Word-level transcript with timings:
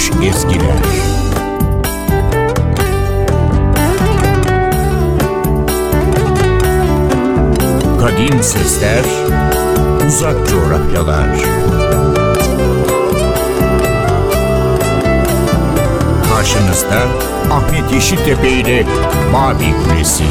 unutulmuş 0.00 0.26
ezgiler. 0.28 0.76
Kadim 8.00 8.42
sesler, 8.42 9.04
uzak 10.08 10.48
coğrafyalar. 10.48 11.28
Karşınızda 16.34 17.02
Ahmet 17.50 17.92
Yeşiltepe 17.92 18.48
ile 18.48 18.86
Mavi 19.32 19.74
Kulesi. 19.84 20.24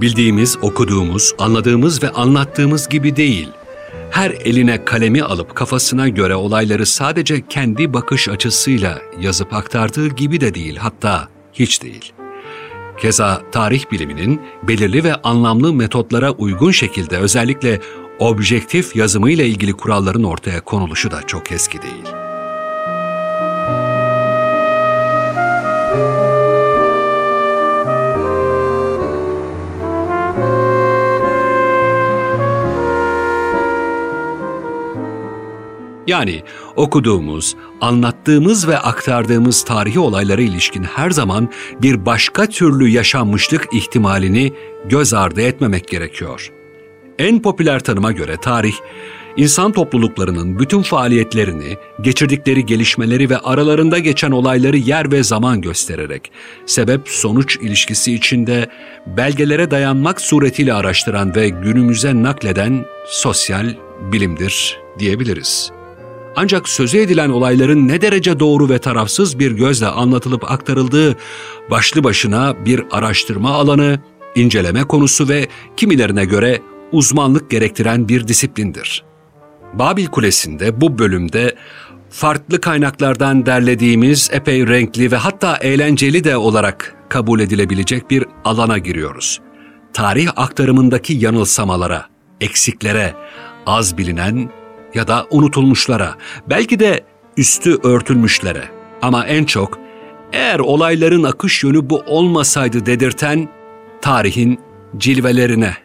Bildiğimiz, 0.00 0.58
okuduğumuz, 0.62 1.34
anladığımız 1.38 2.02
ve 2.02 2.10
anlattığımız 2.10 2.88
gibi 2.88 3.16
değil. 3.16 3.48
Her 4.10 4.30
eline 4.30 4.84
kalemi 4.84 5.22
alıp 5.22 5.54
kafasına 5.54 6.08
göre 6.08 6.34
olayları 6.34 6.86
sadece 6.86 7.46
kendi 7.48 7.92
bakış 7.92 8.28
açısıyla 8.28 8.98
yazıp 9.20 9.54
aktardığı 9.54 10.08
gibi 10.08 10.40
de 10.40 10.54
değil, 10.54 10.76
hatta 10.76 11.28
hiç 11.52 11.82
değil. 11.82 12.12
Keza 13.00 13.42
tarih 13.52 13.84
biliminin 13.92 14.40
belirli 14.62 15.04
ve 15.04 15.14
anlamlı 15.14 15.72
metotlara 15.72 16.30
uygun 16.30 16.70
şekilde 16.70 17.18
özellikle 17.18 17.80
objektif 18.18 18.96
yazımıyla 18.96 19.44
ilgili 19.44 19.72
kuralların 19.72 20.24
ortaya 20.24 20.60
konuluşu 20.60 21.10
da 21.10 21.22
çok 21.26 21.52
eski 21.52 21.82
değil. 21.82 22.29
Yani 36.10 36.42
okuduğumuz, 36.76 37.56
anlattığımız 37.80 38.68
ve 38.68 38.78
aktardığımız 38.78 39.64
tarihi 39.64 39.98
olaylara 39.98 40.42
ilişkin 40.42 40.82
her 40.82 41.10
zaman 41.10 41.48
bir 41.82 42.06
başka 42.06 42.46
türlü 42.46 42.88
yaşanmışlık 42.88 43.68
ihtimalini 43.72 44.52
göz 44.88 45.14
ardı 45.14 45.40
etmemek 45.40 45.88
gerekiyor. 45.88 46.52
En 47.18 47.42
popüler 47.42 47.80
tanıma 47.80 48.12
göre 48.12 48.36
tarih, 48.36 48.74
insan 49.36 49.72
topluluklarının 49.72 50.58
bütün 50.58 50.82
faaliyetlerini, 50.82 51.76
geçirdikleri 52.00 52.66
gelişmeleri 52.66 53.30
ve 53.30 53.38
aralarında 53.38 53.98
geçen 53.98 54.30
olayları 54.30 54.76
yer 54.76 55.12
ve 55.12 55.22
zaman 55.22 55.60
göstererek, 55.60 56.32
sebep-sonuç 56.66 57.56
ilişkisi 57.56 58.14
içinde 58.14 58.68
belgelere 59.06 59.70
dayanmak 59.70 60.20
suretiyle 60.20 60.74
araştıran 60.74 61.34
ve 61.34 61.48
günümüze 61.48 62.22
nakleden 62.22 62.84
sosyal 63.06 63.74
bilimdir 64.12 64.78
diyebiliriz. 64.98 65.79
Ancak 66.36 66.68
sözü 66.68 66.98
edilen 66.98 67.30
olayların 67.30 67.88
ne 67.88 68.00
derece 68.00 68.40
doğru 68.40 68.68
ve 68.68 68.78
tarafsız 68.78 69.38
bir 69.38 69.50
gözle 69.50 69.86
anlatılıp 69.86 70.50
aktarıldığı 70.50 71.16
başlı 71.70 72.04
başına 72.04 72.64
bir 72.64 72.82
araştırma 72.90 73.50
alanı, 73.50 73.98
inceleme 74.34 74.84
konusu 74.84 75.28
ve 75.28 75.48
kimilerine 75.76 76.24
göre 76.24 76.60
uzmanlık 76.92 77.50
gerektiren 77.50 78.08
bir 78.08 78.28
disiplindir. 78.28 79.04
Babil 79.74 80.06
Kulesi'nde 80.06 80.80
bu 80.80 80.98
bölümde 80.98 81.54
farklı 82.10 82.60
kaynaklardan 82.60 83.46
derlediğimiz 83.46 84.30
epey 84.32 84.66
renkli 84.66 85.12
ve 85.12 85.16
hatta 85.16 85.56
eğlenceli 85.56 86.24
de 86.24 86.36
olarak 86.36 86.96
kabul 87.08 87.40
edilebilecek 87.40 88.10
bir 88.10 88.24
alana 88.44 88.78
giriyoruz. 88.78 89.40
Tarih 89.92 90.28
aktarımındaki 90.36 91.12
yanılsamalara, 91.12 92.06
eksiklere, 92.40 93.14
az 93.66 93.98
bilinen 93.98 94.50
ya 94.94 95.08
da 95.08 95.26
unutulmuşlara, 95.30 96.14
belki 96.46 96.80
de 96.80 97.00
üstü 97.36 97.78
örtülmüşlere 97.82 98.64
ama 99.02 99.26
en 99.26 99.44
çok 99.44 99.78
eğer 100.32 100.58
olayların 100.58 101.22
akış 101.22 101.64
yönü 101.64 101.90
bu 101.90 102.02
olmasaydı 102.06 102.86
dedirten 102.86 103.48
tarihin 104.00 104.60
cilvelerine. 104.96 105.76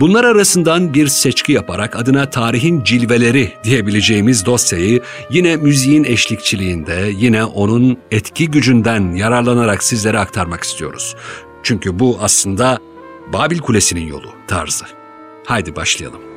Bunlar 0.00 0.24
arasından 0.24 0.94
bir 0.94 1.06
seçki 1.06 1.52
yaparak 1.52 1.96
adına 1.96 2.30
tarihin 2.30 2.84
cilveleri 2.84 3.52
diyebileceğimiz 3.64 4.46
dosyayı 4.46 5.02
yine 5.30 5.56
müziğin 5.56 6.04
eşlikçiliğinde, 6.04 7.10
yine 7.16 7.44
onun 7.44 7.98
etki 8.10 8.50
gücünden 8.50 9.14
yararlanarak 9.14 9.82
sizlere 9.82 10.18
aktarmak 10.18 10.62
istiyoruz. 10.62 11.16
Çünkü 11.62 11.98
bu 11.98 12.18
aslında 12.20 12.78
Babil 13.32 13.58
Kulesi'nin 13.58 14.06
yolu 14.06 14.28
tarzı. 14.48 14.84
Haydi 15.46 15.76
başlayalım. 15.76 16.33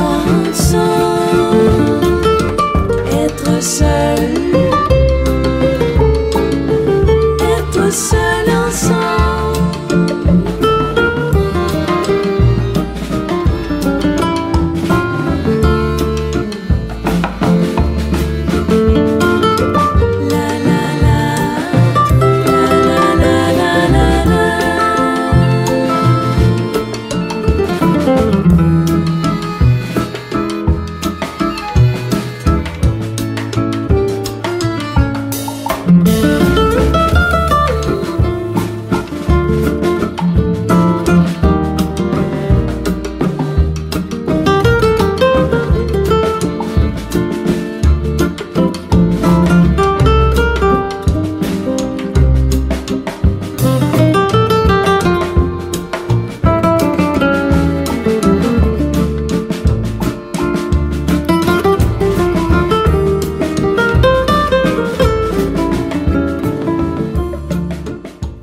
lonesome 0.00 1.09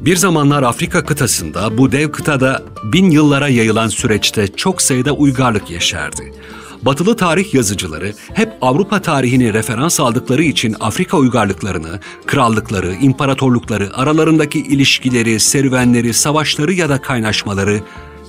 Bir 0.07 0.15
zamanlar 0.15 0.63
Afrika 0.63 1.06
kıtasında 1.06 1.77
bu 1.77 1.92
dev 1.92 2.12
kıtada 2.12 2.63
bin 2.83 3.12
yıllara 3.12 3.48
yayılan 3.48 3.88
süreçte 3.88 4.48
çok 4.48 4.81
sayıda 4.81 5.12
uygarlık 5.12 5.69
yeşerdi. 5.69 6.33
Batılı 6.81 7.15
tarih 7.15 7.54
yazıcıları 7.54 8.13
hep 8.33 8.54
Avrupa 8.62 9.01
tarihini 9.01 9.54
referans 9.54 10.00
aldıkları 10.00 10.44
için 10.44 10.75
Afrika 10.80 11.18
uygarlıklarını, 11.18 12.00
krallıkları, 12.25 12.94
imparatorlukları, 12.94 13.98
aralarındaki 13.98 14.59
ilişkileri, 14.59 15.39
serüvenleri, 15.39 16.13
savaşları 16.13 16.74
ya 16.74 16.89
da 16.89 17.01
kaynaşmaları 17.01 17.81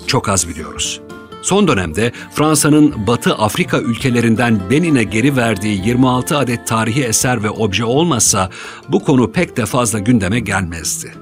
çok 0.06 0.28
az 0.28 0.48
biliyoruz. 0.48 1.00
Son 1.42 1.68
dönemde 1.68 2.12
Fransa'nın 2.34 3.06
Batı 3.06 3.34
Afrika 3.34 3.78
ülkelerinden 3.78 4.60
Benin'e 4.70 5.04
geri 5.04 5.36
verdiği 5.36 5.86
26 5.86 6.38
adet 6.38 6.66
tarihi 6.66 7.04
eser 7.04 7.42
ve 7.42 7.50
obje 7.50 7.84
olmasa 7.84 8.50
bu 8.88 9.04
konu 9.04 9.32
pek 9.32 9.56
de 9.56 9.66
fazla 9.66 9.98
gündeme 9.98 10.40
gelmezdi. 10.40 11.14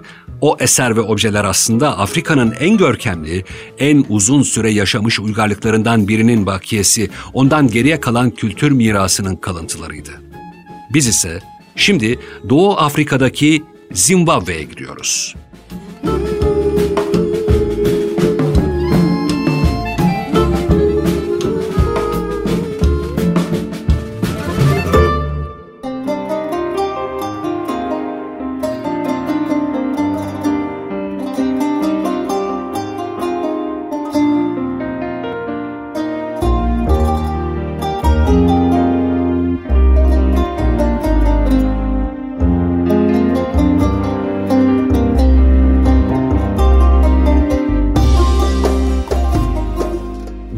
O 0.47 0.57
eser 0.61 0.97
ve 0.97 1.01
objeler 1.01 1.45
aslında 1.45 1.99
Afrika'nın 1.99 2.55
en 2.61 2.77
görkemli, 2.77 3.45
en 3.79 4.05
uzun 4.09 4.43
süre 4.43 4.71
yaşamış 4.71 5.21
uygarlıklarından 5.21 6.09
birinin 6.09 6.47
bakiyesi, 6.47 7.11
ondan 7.33 7.69
geriye 7.69 8.01
kalan 8.01 8.31
kültür 8.31 8.71
mirasının 8.71 9.37
kalıntılarıydı. 9.37 10.11
Biz 10.95 11.07
ise 11.07 11.41
şimdi 11.77 12.19
Doğu 12.49 12.77
Afrika'daki 12.77 13.63
Zimbabwe'ye 13.93 14.63
gidiyoruz. 14.63 15.35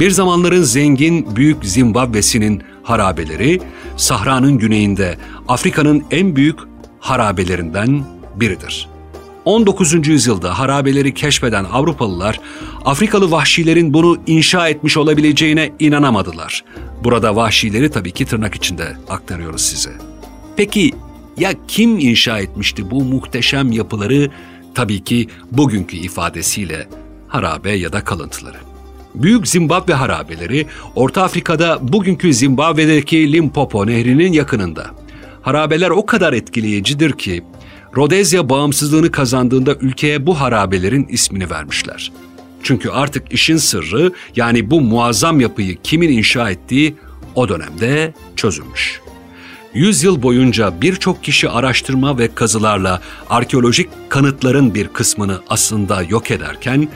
Bir 0.08 0.12
zamanların 0.12 0.62
zengin 0.62 1.36
büyük 1.36 1.64
Zimbabwe'sinin 1.64 2.62
harabeleri, 2.82 3.60
Sahra'nın 3.96 4.58
güneyinde 4.58 5.18
Afrika'nın 5.48 6.04
en 6.10 6.36
büyük 6.36 6.58
harabelerinden 7.00 8.04
biridir. 8.36 8.88
19. 9.44 10.08
yüzyılda 10.08 10.58
harabeleri 10.58 11.14
keşfeden 11.14 11.64
Avrupalılar, 11.64 12.40
Afrikalı 12.84 13.30
vahşilerin 13.30 13.94
bunu 13.94 14.18
inşa 14.26 14.68
etmiş 14.68 14.96
olabileceğine 14.96 15.72
inanamadılar. 15.78 16.64
Burada 17.04 17.36
vahşileri 17.36 17.90
tabii 17.90 18.12
ki 18.12 18.26
tırnak 18.26 18.54
içinde 18.54 18.96
aktarıyoruz 19.08 19.62
size. 19.62 19.92
Peki 20.56 20.92
ya 21.38 21.52
kim 21.68 21.98
inşa 21.98 22.38
etmişti 22.38 22.90
bu 22.90 23.04
muhteşem 23.04 23.72
yapıları? 23.72 24.30
Tabii 24.74 25.04
ki 25.04 25.28
bugünkü 25.52 25.96
ifadesiyle 25.96 26.88
harabe 27.28 27.70
ya 27.70 27.92
da 27.92 28.04
kalıntıları. 28.04 28.58
Büyük 29.14 29.48
Zimbabwe 29.48 29.94
harabeleri 29.94 30.66
Orta 30.94 31.22
Afrika'da 31.22 31.78
bugünkü 31.92 32.34
Zimbabwe'deki 32.34 33.32
Limpopo 33.32 33.86
nehrinin 33.86 34.32
yakınında. 34.32 34.86
Harabeler 35.42 35.90
o 35.90 36.06
kadar 36.06 36.32
etkileyicidir 36.32 37.12
ki 37.12 37.44
Rodezya 37.96 38.48
bağımsızlığını 38.48 39.10
kazandığında 39.10 39.74
ülkeye 39.74 40.26
bu 40.26 40.40
harabelerin 40.40 41.06
ismini 41.08 41.50
vermişler. 41.50 42.12
Çünkü 42.62 42.90
artık 42.90 43.32
işin 43.32 43.56
sırrı 43.56 44.12
yani 44.36 44.70
bu 44.70 44.80
muazzam 44.80 45.40
yapıyı 45.40 45.76
kimin 45.82 46.08
inşa 46.08 46.50
ettiği 46.50 46.94
o 47.34 47.48
dönemde 47.48 48.14
çözülmüş. 48.36 49.00
Yüzyıl 49.74 50.22
boyunca 50.22 50.80
birçok 50.82 51.24
kişi 51.24 51.48
araştırma 51.48 52.18
ve 52.18 52.34
kazılarla 52.34 53.00
arkeolojik 53.30 53.88
kanıtların 54.08 54.74
bir 54.74 54.88
kısmını 54.88 55.40
aslında 55.48 56.02
yok 56.02 56.30
ederken 56.30 56.88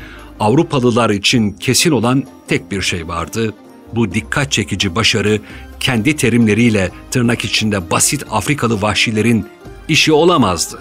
Avrupalılar 0.42 1.10
için 1.10 1.52
kesin 1.52 1.90
olan 1.90 2.24
tek 2.48 2.70
bir 2.70 2.82
şey 2.82 3.08
vardı. 3.08 3.54
Bu 3.94 4.14
dikkat 4.14 4.52
çekici 4.52 4.94
başarı 4.94 5.40
kendi 5.80 6.16
terimleriyle 6.16 6.90
tırnak 7.10 7.44
içinde 7.44 7.90
basit 7.90 8.24
Afrikalı 8.30 8.82
vahşilerin 8.82 9.46
işi 9.88 10.12
olamazdı. 10.12 10.78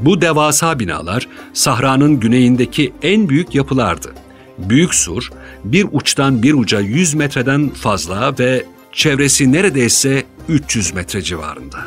Bu 0.00 0.20
devasa 0.20 0.78
binalar 0.78 1.28
Sahra'nın 1.52 2.20
güneyindeki 2.20 2.92
en 3.02 3.28
büyük 3.28 3.54
yapılardı. 3.54 4.14
Büyük 4.58 4.94
sur 4.94 5.30
bir 5.64 5.86
uçtan 5.92 6.42
bir 6.42 6.54
uca 6.54 6.80
100 6.80 7.14
metreden 7.14 7.68
fazla 7.68 8.38
ve 8.38 8.64
çevresi 8.92 9.52
neredeyse 9.52 10.24
300 10.48 10.94
metre 10.94 11.22
civarında. 11.22 11.78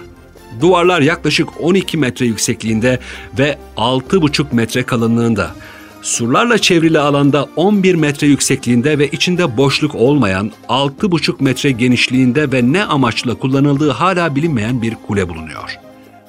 Duvarlar 0.62 1.02
yaklaşık 1.02 1.62
12 1.62 1.98
metre 1.98 2.26
yüksekliğinde 2.26 3.00
ve 3.40 3.58
6,5 3.78 4.46
metre 4.52 4.84
kalınlığında. 4.84 5.56
Surlarla 6.04 6.58
çevrili 6.58 7.00
alanda 7.00 7.50
11 7.56 7.96
metre 7.96 8.28
yüksekliğinde 8.28 9.00
ve 9.00 9.08
içinde 9.08 9.58
boşluk 9.58 9.96
olmayan 9.96 10.52
6,5 10.70 11.44
metre 11.44 11.72
genişliğinde 11.72 12.52
ve 12.52 12.74
ne 12.74 12.84
amaçla 12.84 13.36
kullanıldığı 13.36 13.92
hala 13.92 14.36
bilinmeyen 14.36 14.82
bir 14.82 14.96
kule 15.08 15.30
bulunuyor. 15.30 15.80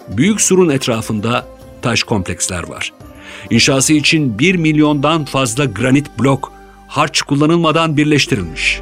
Büyük 0.08 0.40
surun 0.40 0.68
etrafında 0.68 1.46
taş 1.82 2.02
kompleksler 2.02 2.68
var. 2.68 2.92
İnşası 3.50 3.92
için 3.92 4.38
1 4.38 4.54
milyondan 4.54 5.24
fazla 5.24 5.64
granit 5.64 6.06
blok 6.18 6.52
harç 6.88 7.22
kullanılmadan 7.22 7.96
birleştirilmiş. 7.96 8.80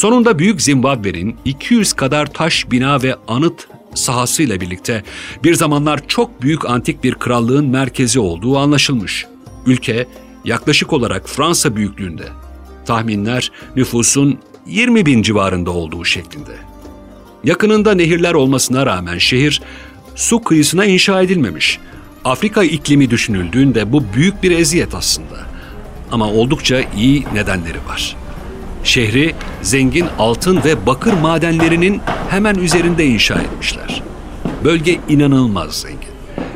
Sonunda 0.00 0.38
Büyük 0.38 0.62
Zimbabwe'nin 0.62 1.36
200 1.44 1.92
kadar 1.92 2.26
taş 2.26 2.70
bina 2.70 3.02
ve 3.02 3.16
anıt 3.28 3.66
sahasıyla 3.94 4.60
birlikte 4.60 5.02
bir 5.44 5.54
zamanlar 5.54 6.08
çok 6.08 6.42
büyük 6.42 6.70
antik 6.70 7.04
bir 7.04 7.14
krallığın 7.14 7.66
merkezi 7.66 8.20
olduğu 8.20 8.58
anlaşılmış. 8.58 9.26
Ülke 9.66 10.06
yaklaşık 10.44 10.92
olarak 10.92 11.28
Fransa 11.28 11.76
büyüklüğünde. 11.76 12.24
Tahminler 12.86 13.52
nüfusun 13.76 14.38
20 14.66 15.06
bin 15.06 15.22
civarında 15.22 15.70
olduğu 15.70 16.04
şeklinde. 16.04 16.56
Yakınında 17.44 17.94
nehirler 17.94 18.34
olmasına 18.34 18.86
rağmen 18.86 19.18
şehir 19.18 19.62
su 20.14 20.42
kıyısına 20.42 20.84
inşa 20.84 21.22
edilmemiş. 21.22 21.78
Afrika 22.24 22.64
iklimi 22.64 23.10
düşünüldüğünde 23.10 23.92
bu 23.92 24.04
büyük 24.14 24.42
bir 24.42 24.50
eziyet 24.50 24.94
aslında. 24.94 25.46
Ama 26.12 26.30
oldukça 26.32 26.80
iyi 26.96 27.24
nedenleri 27.34 27.78
var. 27.88 28.19
Şehri 28.84 29.34
zengin 29.62 30.06
altın 30.18 30.64
ve 30.64 30.86
bakır 30.86 31.12
madenlerinin 31.12 32.00
hemen 32.28 32.54
üzerinde 32.54 33.06
inşa 33.06 33.34
etmişler. 33.34 34.02
Bölge 34.64 35.00
inanılmaz 35.08 35.80
zengin. 35.80 36.10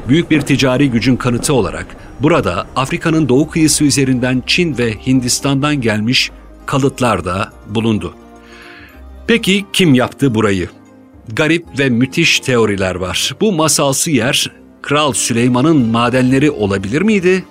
Büyük 0.09 0.31
bir 0.31 0.41
ticari 0.41 0.91
gücün 0.91 1.17
kanıtı 1.17 1.55
olarak 1.55 1.87
burada 2.21 2.67
Afrika'nın 2.77 3.29
doğu 3.29 3.51
kıyısı 3.51 3.85
üzerinden 3.85 4.43
Çin 4.47 4.79
ve 4.79 4.95
Hindistan'dan 5.07 5.81
gelmiş 5.81 6.31
kalıtlar 6.67 7.25
da 7.25 7.53
bulundu. 7.67 8.15
Peki 9.27 9.65
kim 9.73 9.95
yaptı 9.95 10.35
burayı? 10.35 10.69
Garip 11.33 11.79
ve 11.79 11.89
müthiş 11.89 12.41
teoriler 12.41 12.95
var. 12.95 13.35
Bu 13.41 13.53
masalsı 13.53 14.11
yer 14.11 14.51
Kral 14.83 15.13
Süleyman'ın 15.13 15.77
madenleri 15.77 16.51
olabilir 16.51 17.03
miydi? 17.03 17.45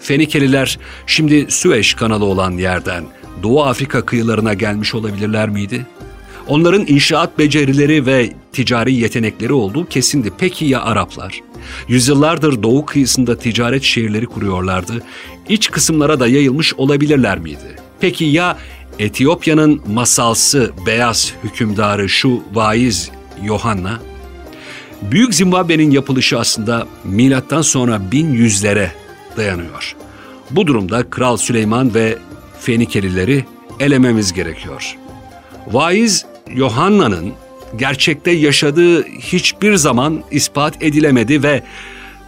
Fenikeliler 0.00 0.78
şimdi 1.06 1.46
Süveyş 1.48 1.94
kanalı 1.94 2.24
olan 2.24 2.52
yerden 2.52 3.04
Doğu 3.42 3.62
Afrika 3.62 4.06
kıyılarına 4.06 4.54
gelmiş 4.54 4.94
olabilirler 4.94 5.48
miydi? 5.48 5.86
Onların 6.46 6.86
inşaat 6.86 7.38
becerileri 7.38 8.06
ve 8.06 8.32
ticari 8.52 8.94
yetenekleri 8.94 9.52
olduğu 9.52 9.86
kesindi. 9.86 10.32
Peki 10.38 10.64
ya 10.64 10.82
Araplar? 10.82 11.40
Yüzyıllardır 11.88 12.62
doğu 12.62 12.86
kıyısında 12.86 13.38
ticaret 13.38 13.82
şehirleri 13.82 14.26
kuruyorlardı. 14.26 15.02
İç 15.48 15.70
kısımlara 15.70 16.20
da 16.20 16.28
yayılmış 16.28 16.74
olabilirler 16.74 17.38
miydi? 17.38 17.76
Peki 18.00 18.24
ya 18.24 18.58
Etiyopya'nın 18.98 19.82
masalsı 19.86 20.72
beyaz 20.86 21.32
hükümdarı 21.44 22.08
şu 22.08 22.42
vaiz 22.52 23.10
Yohanna? 23.42 24.00
Büyük 25.02 25.34
Zimbabwe'nin 25.34 25.90
yapılışı 25.90 26.38
aslında 26.38 26.86
milattan 27.04 27.62
sonra 27.62 28.00
1100'lere 28.12 28.88
dayanıyor. 29.36 29.96
Bu 30.50 30.66
durumda 30.66 31.10
Kral 31.10 31.36
Süleyman 31.36 31.94
ve 31.94 32.18
Fenikelileri 32.66 33.44
elememiz 33.80 34.32
gerekiyor. 34.32 34.96
Vaiz 35.66 36.26
Yohanna'nın 36.54 37.32
gerçekte 37.76 38.30
yaşadığı 38.30 39.02
hiçbir 39.02 39.74
zaman 39.74 40.22
ispat 40.30 40.82
edilemedi 40.82 41.42
ve 41.42 41.62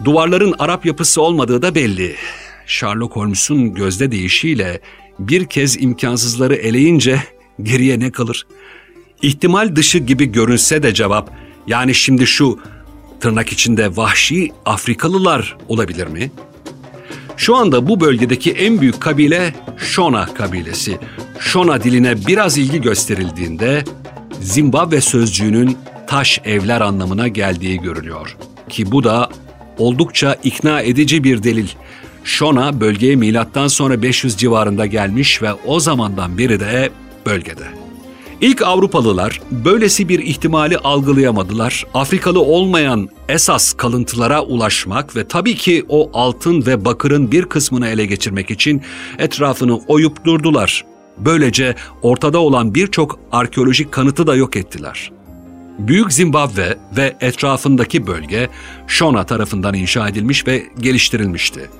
duvarların 0.04 0.54
Arap 0.58 0.86
yapısı 0.86 1.22
olmadığı 1.22 1.62
da 1.62 1.74
belli. 1.74 2.14
Sherlock 2.66 3.16
Holmes'un 3.16 3.74
gözde 3.74 4.10
deyişiyle 4.10 4.80
bir 5.18 5.46
kez 5.46 5.82
imkansızları 5.82 6.54
eleyince 6.54 7.22
geriye 7.62 8.00
ne 8.00 8.10
kalır? 8.10 8.46
İhtimal 9.22 9.76
dışı 9.76 9.98
gibi 9.98 10.26
görünse 10.26 10.82
de 10.82 10.94
cevap 10.94 11.30
yani 11.66 11.94
şimdi 11.94 12.26
şu 12.26 12.58
tırnak 13.20 13.52
içinde 13.52 13.96
vahşi 13.96 14.52
Afrikalılar 14.64 15.56
olabilir 15.68 16.06
mi? 16.06 16.30
Şu 17.38 17.56
anda 17.56 17.88
bu 17.88 18.00
bölgedeki 18.00 18.52
en 18.52 18.80
büyük 18.80 19.00
kabile 19.00 19.54
Shona 19.76 20.26
kabilesi. 20.26 20.98
Shona 21.38 21.82
diline 21.82 22.26
biraz 22.26 22.58
ilgi 22.58 22.80
gösterildiğinde 22.80 23.84
Zimbabwe 24.40 25.00
sözcüğünün 25.00 25.78
taş 26.06 26.40
evler 26.44 26.80
anlamına 26.80 27.28
geldiği 27.28 27.80
görülüyor. 27.80 28.36
Ki 28.68 28.90
bu 28.92 29.04
da 29.04 29.30
oldukça 29.78 30.36
ikna 30.44 30.80
edici 30.80 31.24
bir 31.24 31.42
delil. 31.42 31.68
Shona 32.24 32.80
bölgeye 32.80 33.16
milattan 33.16 33.68
sonra 33.68 34.02
500 34.02 34.36
civarında 34.36 34.86
gelmiş 34.86 35.42
ve 35.42 35.52
o 35.66 35.80
zamandan 35.80 36.38
beri 36.38 36.60
de 36.60 36.90
bölgede. 37.26 37.77
İlk 38.40 38.62
Avrupalılar 38.62 39.40
böylesi 39.50 40.08
bir 40.08 40.18
ihtimali 40.18 40.78
algılayamadılar. 40.78 41.86
Afrikalı 41.94 42.40
olmayan 42.40 43.08
esas 43.28 43.72
kalıntılara 43.72 44.42
ulaşmak 44.42 45.16
ve 45.16 45.28
tabii 45.28 45.54
ki 45.54 45.84
o 45.88 46.10
altın 46.12 46.66
ve 46.66 46.84
bakırın 46.84 47.32
bir 47.32 47.44
kısmını 47.44 47.88
ele 47.88 48.06
geçirmek 48.06 48.50
için 48.50 48.82
etrafını 49.18 49.80
oyup 49.86 50.24
durdular. 50.24 50.84
Böylece 51.18 51.74
ortada 52.02 52.38
olan 52.38 52.74
birçok 52.74 53.18
arkeolojik 53.32 53.92
kanıtı 53.92 54.26
da 54.26 54.36
yok 54.36 54.56
ettiler. 54.56 55.12
Büyük 55.78 56.12
Zimbabwe 56.12 56.78
ve 56.96 57.16
etrafındaki 57.20 58.06
bölge 58.06 58.48
Shona 58.86 59.26
tarafından 59.26 59.74
inşa 59.74 60.08
edilmiş 60.08 60.46
ve 60.46 60.66
geliştirilmişti. 60.80 61.70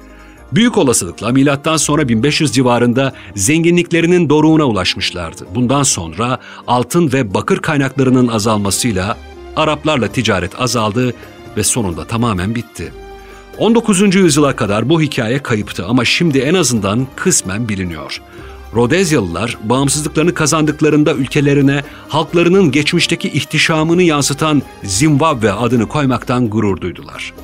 Büyük 0.52 0.78
olasılıkla 0.78 1.32
milattan 1.32 1.76
sonra 1.76 2.08
1500 2.08 2.52
civarında 2.52 3.12
zenginliklerinin 3.34 4.28
doruğuna 4.28 4.64
ulaşmışlardı. 4.64 5.46
Bundan 5.54 5.82
sonra 5.82 6.38
altın 6.66 7.12
ve 7.12 7.34
bakır 7.34 7.58
kaynaklarının 7.58 8.28
azalmasıyla 8.28 9.16
Araplarla 9.56 10.08
ticaret 10.08 10.60
azaldı 10.60 11.14
ve 11.56 11.64
sonunda 11.64 12.04
tamamen 12.04 12.54
bitti. 12.54 12.92
19. 13.58 14.14
yüzyıla 14.14 14.56
kadar 14.56 14.88
bu 14.88 15.02
hikaye 15.02 15.38
kayıptı 15.38 15.86
ama 15.86 16.04
şimdi 16.04 16.38
en 16.38 16.54
azından 16.54 17.06
kısmen 17.16 17.68
biliniyor. 17.68 18.22
Rodezyalılar 18.74 19.58
bağımsızlıklarını 19.64 20.34
kazandıklarında 20.34 21.14
ülkelerine 21.14 21.82
halklarının 22.08 22.70
geçmişteki 22.70 23.28
ihtişamını 23.28 24.02
yansıtan 24.02 24.62
Zimbabwe 24.84 25.52
adını 25.52 25.88
koymaktan 25.88 26.50
gurur 26.50 26.80
duydular. 26.80 27.34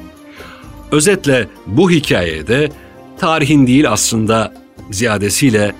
Özetle 0.93 1.49
bu 1.67 1.91
hikayede 1.91 2.71
tarihin 3.19 3.67
değil 3.67 3.91
aslında 3.91 4.55
ziyadesiyle 4.91 5.75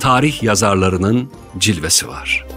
tarih 0.00 0.42
yazarlarının 0.42 1.30
cilvesi 1.58 2.08
var. 2.08 2.49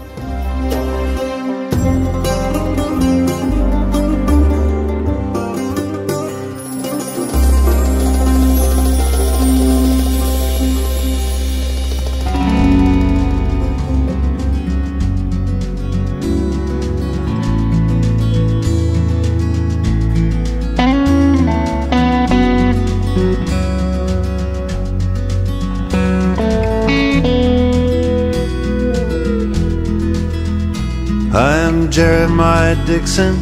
Jeremiah 31.94 32.74
Dixon. 32.86 33.36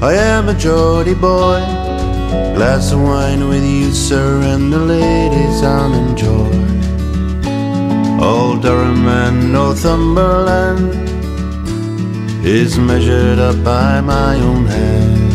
I 0.00 0.14
am 0.14 0.48
a 0.48 0.54
Geordie 0.54 1.12
boy. 1.12 1.58
Glass 2.54 2.92
of 2.92 3.02
wine 3.02 3.48
with 3.48 3.64
you, 3.64 3.90
sir, 3.90 4.42
and 4.42 4.72
the 4.72 4.78
ladies 4.78 5.60
I'll 5.60 5.92
enjoy. 5.92 6.54
Old 8.24 8.62
Durham 8.62 9.08
and 9.08 9.52
Northumberland 9.52 10.94
is 12.46 12.78
measured 12.78 13.40
up 13.40 13.56
by 13.64 14.00
my 14.00 14.36
own 14.36 14.66
hand. 14.66 15.32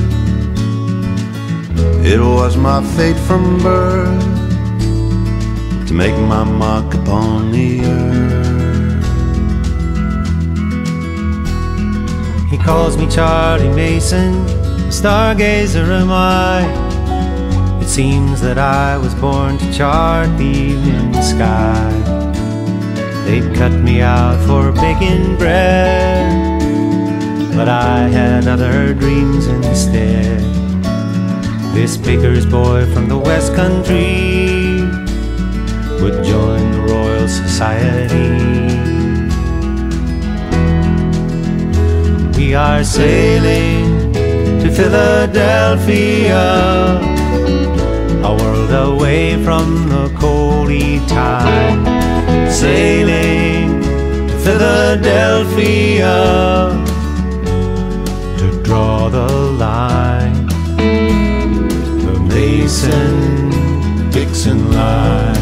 It 2.06 2.22
was 2.22 2.56
my 2.56 2.82
fate 2.96 3.20
from 3.28 3.62
birth 3.62 4.24
to 5.90 5.94
make 5.94 6.16
my 6.16 6.46
mark 6.46 6.94
upon 6.94 7.52
the 7.52 7.82
earth. 7.84 8.69
He 12.60 12.66
calls 12.66 12.98
me 12.98 13.08
Charlie 13.08 13.70
Mason, 13.70 14.34
a 14.36 14.92
stargazer 14.92 15.88
am 15.88 16.12
I. 16.12 16.62
It 17.82 17.88
seems 17.88 18.42
that 18.42 18.58
I 18.58 18.98
was 18.98 19.16
born 19.16 19.58
to 19.58 19.74
chart 19.74 20.28
the 20.38 20.44
evening 20.44 21.14
sky. 21.22 21.90
They'd 23.26 23.56
cut 23.56 23.72
me 23.72 24.02
out 24.02 24.38
for 24.46 24.74
baking 24.74 25.38
bread, 25.38 26.62
but 27.56 27.70
I 27.70 28.10
had 28.10 28.46
other 28.48 28.94
dreams 28.94 29.48
instead. 29.48 30.42
This 31.74 31.96
baker's 31.96 32.46
boy 32.46 32.86
from 32.94 33.08
the 33.08 33.18
West 33.18 33.56
Country 33.56 34.82
would 36.02 36.26
join 36.26 36.72
the 36.72 36.82
Royal 36.92 37.28
Society. 37.30 38.79
We 42.50 42.56
are 42.56 42.84
sailing 42.84 44.12
to 44.12 44.72
Philadelphia, 44.72 46.48
a 48.24 48.36
world 48.42 48.72
away 48.72 49.38
from 49.44 49.88
the 49.88 50.08
coldy 50.18 50.98
tide. 51.08 52.52
Sailing 52.52 53.82
to 54.30 54.36
Philadelphia 54.40 56.16
to 58.40 58.64
draw 58.64 59.10
the 59.10 59.30
line, 59.66 60.48
the 62.04 62.20
Mason 62.34 64.10
Dixon 64.10 64.72
line. 64.72 65.39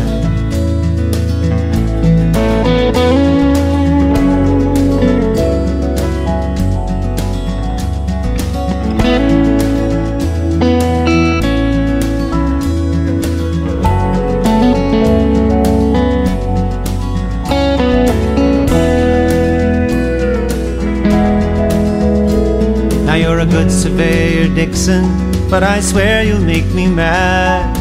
Dixon, 24.58 25.06
but 25.52 25.62
I 25.62 25.80
swear 25.82 26.24
you'll 26.24 26.42
make 26.42 26.66
me 26.74 26.88
mad. 26.88 27.76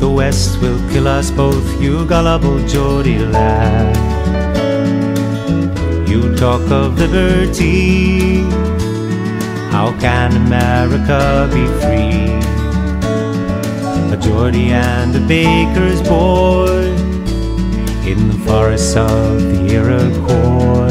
The 0.00 0.08
West 0.08 0.58
will 0.62 0.78
kill 0.90 1.06
us 1.06 1.30
both, 1.30 1.82
you 1.82 2.06
gullible 2.06 2.66
Geordie 2.66 3.18
lad. 3.18 3.94
You 6.08 6.34
talk 6.34 6.62
of 6.70 6.98
liberty, 6.98 8.40
how 9.70 9.94
can 10.00 10.34
America 10.34 11.50
be 11.52 11.66
free? 11.82 12.40
A 14.14 14.16
Geordie 14.16 14.72
and 14.72 15.14
a 15.14 15.20
baker's 15.20 16.00
boy 16.08 16.88
in 18.10 18.28
the 18.28 18.38
forests 18.46 18.96
of 18.96 19.42
the 19.42 19.74
Iroquois. 19.74 20.81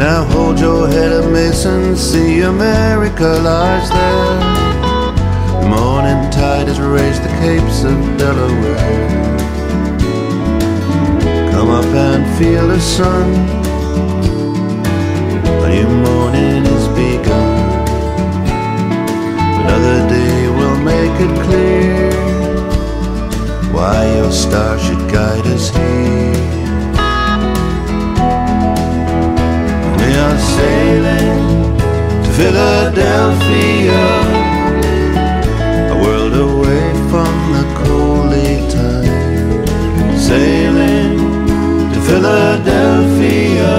Now 0.00 0.24
hold 0.24 0.58
your 0.58 0.88
head 0.88 1.12
up, 1.12 1.30
Mason. 1.30 1.94
See 1.94 2.40
America 2.40 3.28
lies 3.44 3.90
there. 3.90 4.40
The 5.60 5.68
morning 5.68 6.30
tide 6.30 6.68
has 6.68 6.80
raised 6.80 7.22
the 7.22 7.28
capes 7.42 7.84
of 7.84 7.98
Delaware. 8.16 9.10
Come 11.52 11.68
up 11.68 11.84
and 11.84 12.24
feel 12.38 12.66
the 12.68 12.80
sun. 12.80 13.28
A 15.64 15.68
new 15.68 15.90
morning 16.08 16.64
is 16.64 16.88
begun. 16.96 17.60
Another 19.60 20.08
day 20.08 20.48
will 20.48 20.78
make 20.80 21.16
it 21.26 21.34
clear 21.44 22.10
why 23.70 24.16
your 24.16 24.32
star 24.32 24.78
should 24.78 25.12
guide 25.12 25.46
us 25.46 25.68
here. 25.68 26.59
Sailing 30.60 31.78
to 32.24 32.30
Philadelphia, 32.38 34.04
a 35.94 35.96
world 36.02 36.34
away 36.48 36.84
from 37.10 37.32
the 37.54 37.64
coldly 37.80 38.52
tide. 38.72 39.68
Sailing 40.28 41.16
to 41.92 41.98
Philadelphia 42.08 43.74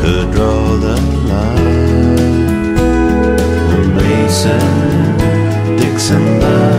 to 0.00 0.12
draw 0.34 0.62
the 0.86 0.96
line. 1.30 2.74
The 3.70 3.78
Mason 3.96 4.70
Dixon 5.78 6.24
line. 6.40 6.73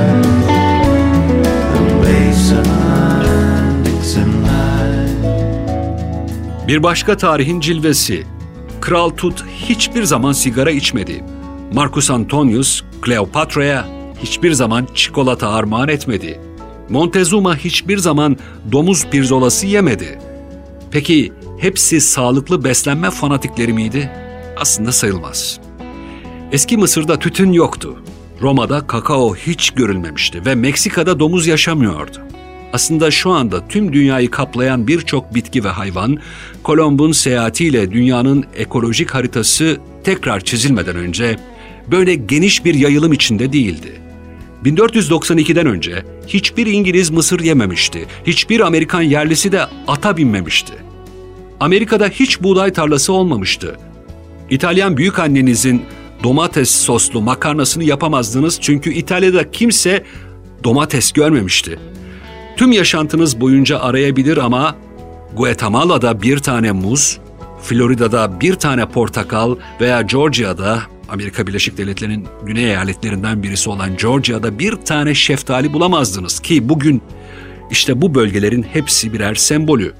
Bir 6.67 6.83
başka 6.83 7.17
tarihin 7.17 7.59
cilvesi. 7.59 8.23
Kral 8.81 9.09
Tut 9.09 9.45
hiçbir 9.57 10.03
zaman 10.03 10.31
sigara 10.31 10.71
içmedi. 10.71 11.23
Marcus 11.73 12.11
Antonius, 12.11 12.83
Kleopatra'ya 13.01 13.87
hiçbir 14.23 14.51
zaman 14.51 14.87
çikolata 14.95 15.49
armağan 15.49 15.87
etmedi. 15.89 16.39
Montezuma 16.89 17.57
hiçbir 17.57 17.97
zaman 17.97 18.37
domuz 18.71 19.05
pirzolası 19.05 19.67
yemedi. 19.67 20.19
Peki 20.91 21.33
hepsi 21.59 22.01
sağlıklı 22.01 22.63
beslenme 22.63 23.11
fanatikleri 23.11 23.73
miydi? 23.73 24.11
Aslında 24.57 24.91
sayılmaz. 24.91 25.59
Eski 26.51 26.77
Mısır'da 26.77 27.19
tütün 27.19 27.51
yoktu. 27.51 28.03
Roma'da 28.41 28.87
kakao 28.87 29.35
hiç 29.35 29.71
görülmemişti 29.71 30.45
ve 30.45 30.55
Meksika'da 30.55 31.19
domuz 31.19 31.47
yaşamıyordu. 31.47 32.24
Aslında 32.75 33.11
şu 33.11 33.31
anda 33.31 33.67
tüm 33.67 33.93
dünyayı 33.93 34.31
kaplayan 34.31 34.87
birçok 34.87 35.35
bitki 35.35 35.63
ve 35.63 35.69
hayvan, 35.69 36.17
Kolomb'un 36.63 37.11
seyahatiyle 37.11 37.91
dünyanın 37.91 38.45
ekolojik 38.55 39.11
haritası 39.11 39.77
tekrar 40.03 40.39
çizilmeden 40.39 40.95
önce 40.95 41.39
böyle 41.91 42.15
geniş 42.15 42.65
bir 42.65 42.73
yayılım 42.73 43.13
içinde 43.13 43.53
değildi. 43.53 44.01
1492'den 44.65 45.65
önce 45.65 46.03
hiçbir 46.27 46.67
İngiliz 46.67 47.09
mısır 47.09 47.39
yememişti, 47.39 48.05
hiçbir 48.27 48.59
Amerikan 48.59 49.01
yerlisi 49.01 49.51
de 49.51 49.65
ata 49.87 50.17
binmemişti. 50.17 50.73
Amerika'da 51.59 52.07
hiç 52.07 52.41
buğday 52.41 52.73
tarlası 52.73 53.13
olmamıştı. 53.13 53.77
İtalyan 54.49 54.97
büyük 54.97 55.19
annenizin 55.19 55.81
domates 56.23 56.69
soslu 56.69 57.21
makarnasını 57.21 57.83
yapamazdınız 57.83 58.57
çünkü 58.61 58.93
İtalya'da 58.93 59.51
kimse 59.51 60.03
domates 60.63 61.11
görmemişti. 61.11 61.79
Tüm 62.57 62.71
yaşantınız 62.71 63.41
boyunca 63.41 63.79
arayabilir 63.79 64.37
ama 64.37 64.75
Guatemala'da 65.37 66.21
bir 66.21 66.37
tane 66.37 66.71
muz, 66.71 67.19
Florida'da 67.61 68.41
bir 68.41 68.55
tane 68.55 68.85
portakal 68.85 69.55
veya 69.81 70.01
Georgia'da 70.01 70.81
Amerika 71.09 71.47
Birleşik 71.47 71.77
Devletleri'nin 71.77 72.27
güney 72.43 72.65
eyaletlerinden 72.65 73.43
birisi 73.43 73.69
olan 73.69 73.97
Georgia'da 73.97 74.59
bir 74.59 74.75
tane 74.75 75.15
şeftali 75.15 75.73
bulamazdınız 75.73 76.39
ki 76.39 76.69
bugün 76.69 77.01
işte 77.71 78.01
bu 78.01 78.15
bölgelerin 78.15 78.63
hepsi 78.63 79.13
birer 79.13 79.35
sembolü. 79.35 79.93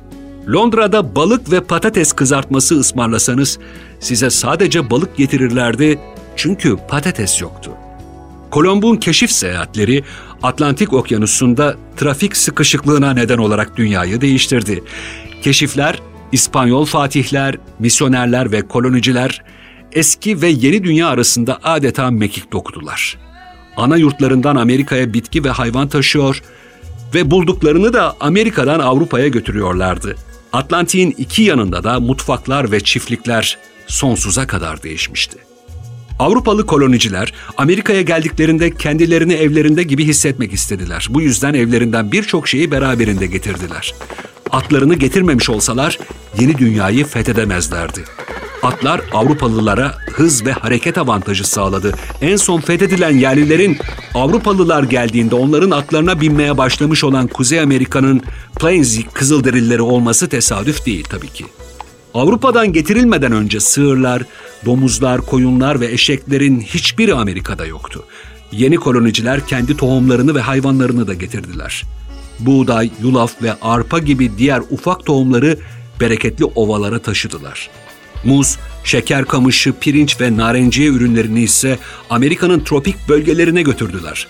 Londra'da 0.48 1.16
balık 1.16 1.52
ve 1.52 1.62
patates 1.62 2.14
kızartması 2.14 2.80
ısmarlasanız 2.80 3.60
size 4.00 4.30
sadece 4.30 4.90
balık 4.90 5.18
getirirlerdi 5.18 6.00
çünkü 6.36 6.78
patates 6.90 7.42
yoktu. 7.42 7.72
Kolomb'un 8.52 8.96
keşif 8.96 9.32
seyahatleri 9.32 10.04
Atlantik 10.46 10.94
Okyanusu'nda 10.94 11.76
trafik 11.98 12.38
sıkışıklığına 12.38 13.14
neden 13.14 13.38
olarak 13.38 13.78
dünyayı 13.78 14.22
değiştirdi. 14.22 14.84
Keşifler, 15.42 16.00
İspanyol 16.32 16.86
fatihler, 16.86 17.56
misyonerler 17.80 18.52
ve 18.52 18.68
koloniciler 18.68 19.44
eski 19.92 20.42
ve 20.42 20.48
yeni 20.48 20.84
dünya 20.84 21.08
arasında 21.08 21.60
adeta 21.64 22.12
mekik 22.12 22.52
dokudular. 22.52 23.18
Ana 23.78 23.98
yurtlarından 23.98 24.56
Amerika'ya 24.56 25.14
bitki 25.14 25.44
ve 25.44 25.50
hayvan 25.50 25.88
taşıyor 25.88 26.42
ve 27.16 27.32
bulduklarını 27.32 27.94
da 27.94 28.16
Amerika'dan 28.20 28.80
Avrupa'ya 28.80 29.28
götürüyorlardı. 29.28 30.16
Atlantik'in 30.54 31.16
iki 31.18 31.44
yanında 31.44 31.84
da 31.84 32.00
mutfaklar 32.00 32.72
ve 32.72 32.80
çiftlikler 32.80 33.58
sonsuza 33.88 34.48
kadar 34.48 34.84
değişmişti. 34.84 35.45
Avrupalı 36.20 36.66
koloniciler 36.66 37.34
Amerika'ya 37.58 38.02
geldiklerinde 38.02 38.72
kendilerini 38.72 39.34
evlerinde 39.34 39.84
gibi 39.84 40.06
hissetmek 40.06 40.54
istediler. 40.54 41.08
Bu 41.10 41.22
yüzden 41.22 41.54
evlerinden 41.54 42.12
birçok 42.12 42.48
şeyi 42.48 42.72
beraberinde 42.72 43.26
getirdiler. 43.28 43.94
Atlarını 44.52 44.96
getirmemiş 44.96 45.50
olsalar 45.50 46.00
yeni 46.40 46.58
dünyayı 46.58 47.06
fethedemezlerdi. 47.06 48.04
Atlar 48.64 49.02
Avrupalılara 49.14 49.98
hız 50.12 50.46
ve 50.46 50.52
hareket 50.52 50.98
avantajı 50.98 51.48
sağladı. 51.48 51.94
En 52.22 52.36
son 52.36 52.62
fethedilen 52.62 53.18
yerlilerin 53.18 53.78
Avrupalılar 54.14 54.84
geldiğinde 54.84 55.36
onların 55.36 55.72
atlarına 55.72 56.22
binmeye 56.22 56.58
başlamış 56.58 57.04
olan 57.04 57.28
Kuzey 57.28 57.60
Amerika'nın 57.60 58.22
Plains 58.60 59.00
Kızılderilileri 59.14 59.82
olması 59.82 60.30
tesadüf 60.30 60.86
değil 60.86 61.06
tabii 61.10 61.28
ki. 61.30 61.46
Avrupa'dan 62.16 62.74
getirilmeden 62.74 63.32
önce 63.32 63.60
sığırlar, 63.60 64.24
domuzlar, 64.66 65.22
koyunlar 65.22 65.82
ve 65.82 65.92
eşeklerin 65.92 66.62
hiçbiri 66.62 67.14
Amerika'da 67.14 67.66
yoktu. 67.66 68.04
Yeni 68.52 68.76
koloniciler 68.76 69.48
kendi 69.48 69.78
tohumlarını 69.78 70.36
ve 70.36 70.42
hayvanlarını 70.42 71.08
da 71.08 71.14
getirdiler. 71.14 71.84
Buğday, 72.40 72.92
yulaf 73.02 73.42
ve 73.42 73.54
arpa 73.62 74.00
gibi 74.00 74.38
diğer 74.38 74.62
ufak 74.70 75.06
tohumları 75.06 75.58
bereketli 76.02 76.46
ovalara 76.46 77.00
taşıdılar. 77.00 77.70
Muz, 78.24 78.58
şeker 78.84 79.26
kamışı, 79.26 79.74
pirinç 79.80 80.22
ve 80.22 80.38
narenciye 80.38 80.90
ürünlerini 80.90 81.42
ise 81.42 81.80
Amerika'nın 82.10 82.60
tropik 82.60 83.10
bölgelerine 83.10 83.62
götürdüler. 83.62 84.28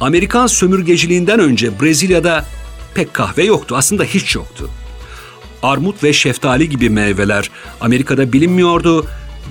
Amerikan 0.00 0.46
sömürgeciliğinden 0.46 1.40
önce 1.40 1.80
Brezilya'da 1.80 2.44
pek 2.94 3.14
kahve 3.14 3.44
yoktu, 3.44 3.74
aslında 3.78 4.04
hiç 4.04 4.34
yoktu 4.34 4.70
armut 5.64 6.04
ve 6.04 6.12
şeftali 6.12 6.68
gibi 6.68 6.90
meyveler 6.90 7.50
Amerika'da 7.80 8.32
bilinmiyordu 8.32 9.06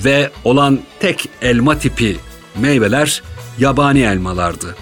ve 0.05 0.29
olan 0.43 0.79
tek 0.99 1.29
elma 1.41 1.79
tipi 1.79 2.17
meyveler 2.55 3.23
yabani 3.59 4.01
elmalardı. 4.01 4.75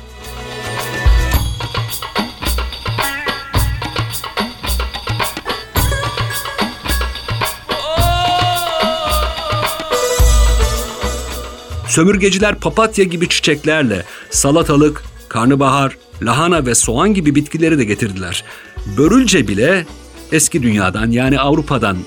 Sömürgeciler 11.88 12.56
papatya 12.56 13.06
gibi 13.06 13.30
çiçeklerle 13.30 14.06
salatalık, 14.30 15.04
karnabahar, 15.30 15.98
lahana 16.22 16.66
ve 16.66 16.76
soğan 16.76 17.14
gibi 17.14 17.36
bitkileri 17.36 17.78
de 17.78 17.84
getirdiler. 17.84 18.44
Börülce 18.98 19.48
bile 19.48 19.86
eski 20.32 20.64
dünyadan 20.64 21.12
yani 21.12 21.40
Avrupa'dan 21.40 21.98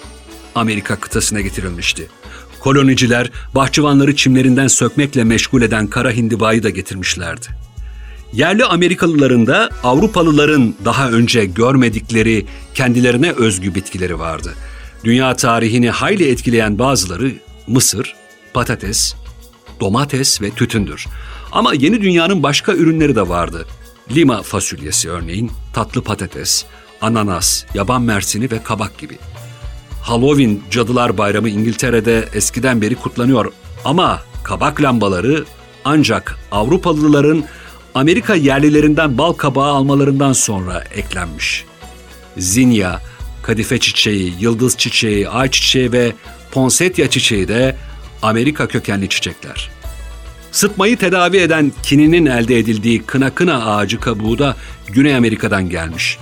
Amerika 0.55 0.97
kıtasına 0.97 1.41
getirilmişti. 1.41 2.09
Koloniciler 2.61 3.31
bahçıvanları 3.55 4.17
çimlerinden 4.17 4.67
sökmekle 4.67 5.25
meşgul 5.25 5.63
eden 5.63 5.87
kara 5.87 6.11
hindibayı 6.11 6.63
da 6.63 6.71
getirmişlerdi. 6.71 7.47
Yerli 8.33 8.65
Amerikalıların 8.65 9.47
da 9.47 9.71
Avrupalıların 9.83 10.75
daha 10.85 11.11
önce 11.11 11.45
görmedikleri 11.45 12.47
kendilerine 12.75 13.33
özgü 13.33 13.75
bitkileri 13.75 14.19
vardı. 14.19 14.55
Dünya 15.05 15.37
tarihini 15.37 15.91
hayli 15.91 16.31
etkileyen 16.31 16.79
bazıları 16.79 17.33
mısır, 17.67 18.15
patates, 18.55 19.15
domates 19.81 20.43
ve 20.43 20.51
tütündür. 20.51 21.07
Ama 21.53 21.75
yeni 21.75 22.03
dünyanın 22.03 22.43
başka 22.43 22.73
ürünleri 22.73 23.17
de 23.17 23.29
vardı. 23.29 23.67
Lima 24.11 24.43
fasulyesi 24.43 25.11
örneğin, 25.11 25.51
tatlı 25.73 26.03
patates, 26.03 26.65
ananas, 27.01 27.65
yaban 27.75 28.03
mersini 28.03 28.51
ve 28.51 28.63
kabak 28.63 28.99
gibi. 28.99 29.19
Halloween 30.03 30.61
Cadılar 30.71 31.19
Bayramı 31.19 31.49
İngiltere'de 31.49 32.29
eskiden 32.35 32.81
beri 32.81 32.95
kutlanıyor 32.95 33.53
ama 33.85 34.23
kabak 34.43 34.83
lambaları 34.83 35.45
ancak 35.85 36.39
Avrupalıların 36.53 37.45
Amerika 37.95 38.35
yerlilerinden 38.35 39.19
bal 39.19 39.33
kabağı 39.33 39.73
almalarından 39.73 40.33
sonra 40.33 40.85
eklenmiş. 40.95 41.65
Zinya, 42.37 43.01
kadife 43.43 43.79
çiçeği, 43.79 44.35
yıldız 44.41 44.77
çiçeği, 44.77 45.29
ay 45.29 45.51
çiçeği 45.51 45.93
ve 45.93 46.13
ponsetya 46.51 47.11
çiçeği 47.11 47.49
de 47.49 47.77
Amerika 48.23 48.69
kökenli 48.69 49.09
çiçekler. 49.09 49.71
Sıtmayı 50.53 50.97
tedavi 50.97 51.37
eden 51.37 51.73
kininin 51.83 52.27
elde 52.27 52.59
edildiği 52.59 53.03
kına 53.03 53.35
kına 53.35 53.75
ağacı 53.75 54.01
kabuğu 54.01 54.39
da 54.39 54.57
Güney 54.87 55.17
Amerika'dan 55.17 55.71
gelmiş. 55.71 56.19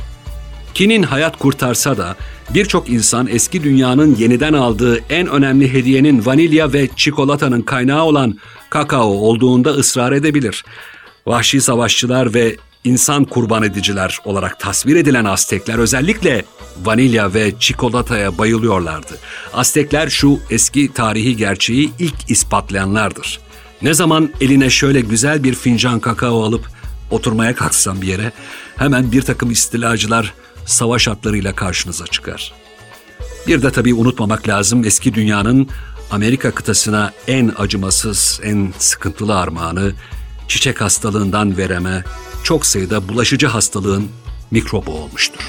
Kinin 0.75 1.03
hayat 1.03 1.39
kurtarsa 1.39 1.97
da 1.97 2.17
birçok 2.51 2.89
insan 2.89 3.27
eski 3.27 3.63
dünyanın 3.65 4.17
yeniden 4.17 4.53
aldığı 4.53 4.99
en 5.11 5.27
önemli 5.27 5.73
hediyenin 5.73 6.27
vanilya 6.27 6.73
ve 6.73 6.89
çikolatanın 6.97 7.63
kaynağı 7.63 8.03
olan 8.03 8.39
kakao 8.71 9.07
olduğunda 9.07 9.71
ısrar 9.71 10.13
edebilir. 10.13 10.65
Vahşi 11.27 11.61
savaşçılar 11.61 12.35
ve 12.35 12.57
insan 12.85 13.25
kurban 13.25 13.63
ediciler 13.63 14.19
olarak 14.25 14.61
tasvir 14.61 14.97
edilen 14.97 15.25
Aztekler 15.25 15.79
özellikle 15.79 16.45
vanilya 16.85 17.35
ve 17.35 17.53
çikolataya 17.59 18.39
bayılıyorlardı. 18.39 19.19
Aztekler 19.55 20.09
şu 20.09 20.41
eski 20.51 20.93
tarihi 20.93 21.37
gerçeği 21.37 21.93
ilk 21.99 22.31
ispatlayanlardır. 22.31 23.41
Ne 23.83 23.95
zaman 23.95 24.31
eline 24.41 24.71
şöyle 24.71 25.01
güzel 25.01 25.45
bir 25.45 25.55
fincan 25.55 26.01
kakao 26.01 26.43
alıp 26.43 26.69
oturmaya 27.11 27.55
kalksan 27.55 28.03
bir 28.03 28.07
yere 28.07 28.33
hemen 28.77 29.13
bir 29.13 29.23
takım 29.23 29.51
istilacılar 29.51 30.35
savaş 30.66 31.09
atlarıyla 31.09 31.55
karşınıza 31.55 32.07
çıkar. 32.07 32.53
Bir 33.46 33.62
de 33.62 33.72
tabii 33.72 33.94
unutmamak 33.94 34.48
lazım 34.48 34.85
eski 34.85 35.14
dünyanın 35.14 35.68
Amerika 36.11 36.51
kıtasına 36.51 37.12
en 37.29 37.53
acımasız, 37.59 38.40
en 38.44 38.75
sıkıntılı 38.79 39.38
armağanı 39.38 39.92
çiçek 40.48 40.81
hastalığından 40.81 41.57
vereme, 41.57 42.05
çok 42.42 42.66
sayıda 42.66 43.09
bulaşıcı 43.09 43.46
hastalığın 43.46 44.09
mikrobu 44.51 44.90
olmuştur. 44.90 45.42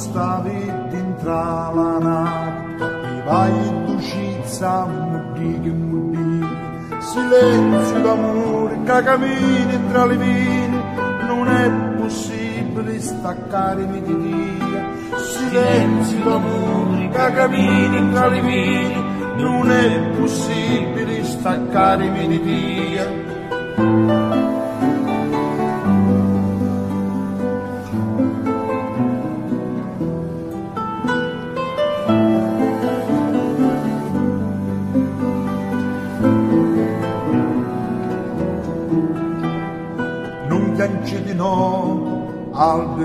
Stavi 0.00 0.72
dentro 0.88 1.30
la 1.30 1.98
nave, 1.98 2.74
capivai 2.78 3.84
dolcizza, 3.84 4.86
mudì 4.86 5.60
che 5.60 5.68
mudì, 5.68 6.46
silenzio 7.00 8.00
d'amore 8.00 8.78
che 8.82 9.02
cammini 9.02 9.78
tra 9.90 10.06
le 10.06 10.16
vine, 10.16 10.82
non 11.26 11.48
è 11.48 11.70
possibile 12.00 12.98
staccarmi 12.98 14.02
di 14.02 14.16
Dio. 14.22 15.18
Silenzio 15.18 16.24
d'amore 16.24 17.08
che 17.10 17.32
cammini 17.34 18.12
tra 18.12 18.28
le 18.28 18.40
vine, 18.40 19.02
non 19.36 19.70
è 19.70 20.00
possibile 20.18 21.24
staccarmi 21.24 22.26
di 22.26 22.40
Dio. 22.40 24.29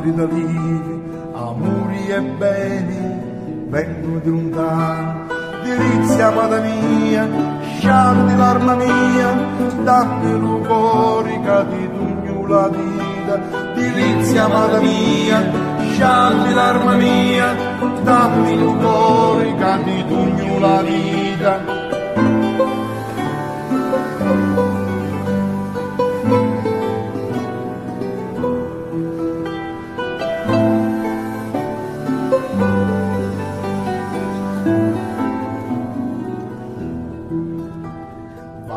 Alberi 0.06 0.14
d'alivi, 0.14 1.02
amori 1.34 2.08
e 2.08 2.22
beni 2.22 3.66
vengono 3.68 4.20
di 4.20 4.30
lontano. 4.30 5.34
Delizia 5.64 6.28
amata 6.28 6.62
mia, 6.62 7.28
l'arma 8.38 8.76
mia, 8.76 9.34
dammi 9.84 10.32
l'euforica 10.32 11.64
di 11.64 11.90
tugno 11.90 12.48
la 12.48 12.70
vita. 12.70 13.40
Delizia 13.74 14.46
amata 14.46 14.80
mia, 14.80 15.52
l'arma 16.54 16.96
mia, 16.96 17.56
dammi 18.04 18.58
l'euforica 18.58 19.78
di 19.78 20.06
tugno 20.08 20.60
la 20.60 20.82
vita. 20.84 21.75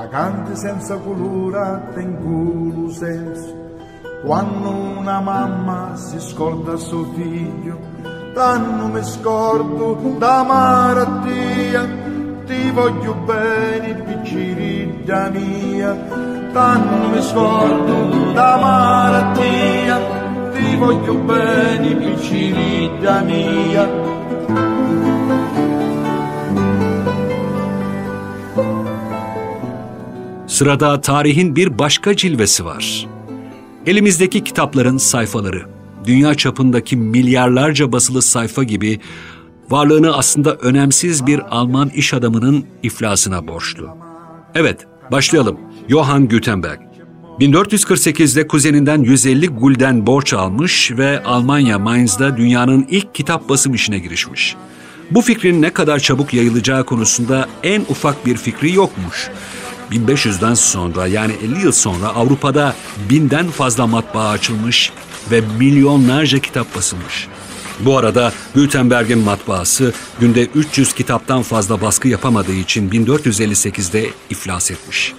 Vagante 0.09 0.57
senza 0.57 0.97
colore, 0.97 1.92
tengo 1.94 2.90
senso. 2.90 3.57
Quando 4.25 4.71
una 4.99 5.21
mamma 5.21 5.94
si 5.97 6.18
scorda 6.18 6.77
suo 6.77 7.05
figlio, 7.14 7.79
tanto 8.35 8.87
mi 8.87 9.03
scordo 9.05 9.94
da 10.18 10.42
malattia, 10.42 11.87
ti 12.47 12.71
voglio 12.71 13.14
bene 13.14 13.94
piccirita 13.94 15.31
mia, 15.31 15.94
tanto 16.53 17.09
mi 17.09 17.23
scordo 17.23 18.33
da 18.33 18.57
malattia, 18.57 20.17
ti 20.59 20.77
voglio 20.81 21.14
bene 21.29 21.92
piccirita 22.01 23.21
mia. 23.21 23.87
Sırada 30.47 31.01
tarihin 31.01 31.57
bir 31.57 31.79
başka 31.79 32.16
cilvesi 32.16 32.64
var. 32.64 33.07
Elimizdeki 33.87 34.44
kitapların 34.44 34.97
sayfaları, 34.97 35.62
dünya 36.05 36.35
çapındaki 36.35 36.97
milyarlarca 36.97 37.92
basılı 37.92 38.23
sayfa 38.23 38.62
gibi 38.62 39.01
varlığını 39.71 40.16
aslında 40.16 40.55
önemsiz 40.55 41.27
bir 41.27 41.40
Alman 41.57 41.88
iş 41.88 42.14
adamının 42.14 42.64
iflasına 42.83 43.49
borçlu. 43.49 43.88
Evet, 44.55 44.87
başlayalım. 45.12 45.59
Johann 45.88 46.29
Gutenberg. 46.29 46.88
1448'de 47.40 48.46
kuzeninden 48.46 49.03
150 49.03 49.46
gulden 49.46 50.07
borç 50.07 50.35
almış 50.35 50.90
ve 50.90 51.22
Almanya 51.24 51.79
Mainz'da 51.79 52.37
dünyanın 52.37 52.87
ilk 52.90 53.14
kitap 53.14 53.48
basım 53.48 53.74
işine 53.74 53.98
girişmiş. 53.98 54.57
Bu 55.11 55.22
fikrin 55.22 55.62
ne 55.62 55.70
kadar 55.70 55.98
çabuk 55.98 56.35
yayılacağı 56.35 56.85
konusunda 56.85 57.48
en 57.62 57.81
ufak 57.81 58.27
bir 58.27 58.37
fikri 58.37 58.74
yokmuş. 58.74 59.31
1500'den 59.90 60.55
sonra 60.55 61.07
yani 61.07 61.33
50 61.44 61.64
yıl 61.64 61.72
sonra 61.72 62.07
Avrupa'da 62.07 62.74
binden 63.11 63.48
fazla 63.48 63.87
matbaa 63.87 64.31
açılmış 64.31 64.92
ve 65.31 65.42
milyonlarca 65.59 66.38
kitap 66.38 66.77
basılmış. 66.77 67.29
Bu 67.81 67.98
arada 67.98 68.33
Gutenberg'in 68.55 69.18
matbaası 69.18 69.92
günde 70.20 70.44
300 70.44 70.92
kitaptan 70.92 71.42
fazla 71.42 71.81
baskı 71.81 72.09
yapamadığı 72.09 72.55
için 72.55 72.90
1458'de 72.90 74.11
iflas 74.31 74.70
etmiş. 74.70 75.14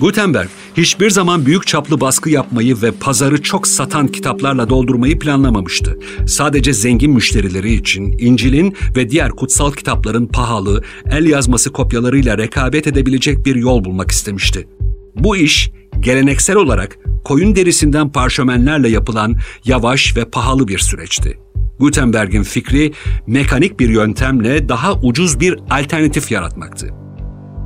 Gutenberg 0.00 0.48
hiçbir 0.76 1.10
zaman 1.10 1.46
büyük 1.46 1.66
çaplı 1.66 2.00
baskı 2.00 2.30
yapmayı 2.30 2.82
ve 2.82 2.92
pazarı 2.92 3.42
çok 3.42 3.66
satan 3.66 4.08
kitaplarla 4.08 4.68
doldurmayı 4.68 5.18
planlamamıştı. 5.18 5.98
Sadece 6.26 6.72
zengin 6.72 7.12
müşterileri 7.12 7.72
için 7.72 8.18
İncil'in 8.18 8.76
ve 8.96 9.10
diğer 9.10 9.30
kutsal 9.30 9.72
kitapların 9.72 10.26
pahalı, 10.26 10.82
el 11.10 11.26
yazması 11.26 11.72
kopyalarıyla 11.72 12.38
rekabet 12.38 12.86
edebilecek 12.86 13.46
bir 13.46 13.54
yol 13.54 13.84
bulmak 13.84 14.10
istemişti. 14.10 14.68
Bu 15.14 15.36
iş 15.36 15.70
geleneksel 16.00 16.56
olarak 16.56 16.98
koyun 17.24 17.56
derisinden 17.56 18.12
parşömenlerle 18.12 18.88
yapılan 18.88 19.36
yavaş 19.64 20.16
ve 20.16 20.24
pahalı 20.24 20.68
bir 20.68 20.78
süreçti. 20.78 21.38
Gutenberg'in 21.80 22.42
fikri 22.42 22.92
mekanik 23.26 23.80
bir 23.80 23.88
yöntemle 23.88 24.68
daha 24.68 24.94
ucuz 24.94 25.40
bir 25.40 25.58
alternatif 25.70 26.30
yaratmaktı. 26.30 27.07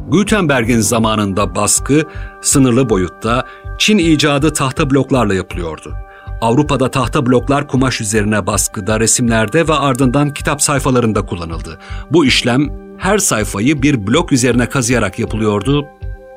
Gutenberg'in 0.08 0.80
zamanında 0.80 1.54
baskı 1.54 2.02
sınırlı 2.40 2.88
boyutta 2.88 3.44
Çin 3.78 3.98
icadı 3.98 4.52
tahta 4.52 4.90
bloklarla 4.90 5.34
yapılıyordu. 5.34 5.94
Avrupa'da 6.40 6.90
tahta 6.90 7.26
bloklar 7.26 7.68
kumaş 7.68 8.00
üzerine 8.00 8.46
baskıda, 8.46 9.00
resimlerde 9.00 9.68
ve 9.68 9.72
ardından 9.72 10.34
kitap 10.34 10.62
sayfalarında 10.62 11.26
kullanıldı. 11.26 11.78
Bu 12.10 12.26
işlem 12.26 12.68
her 12.98 13.18
sayfayı 13.18 13.82
bir 13.82 14.06
blok 14.06 14.32
üzerine 14.32 14.68
kazıyarak 14.68 15.18
yapılıyordu 15.18 15.86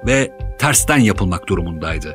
ve 0.08 0.32
tersten 0.60 0.98
yapılmak 0.98 1.50
durumundaydı. 1.50 2.14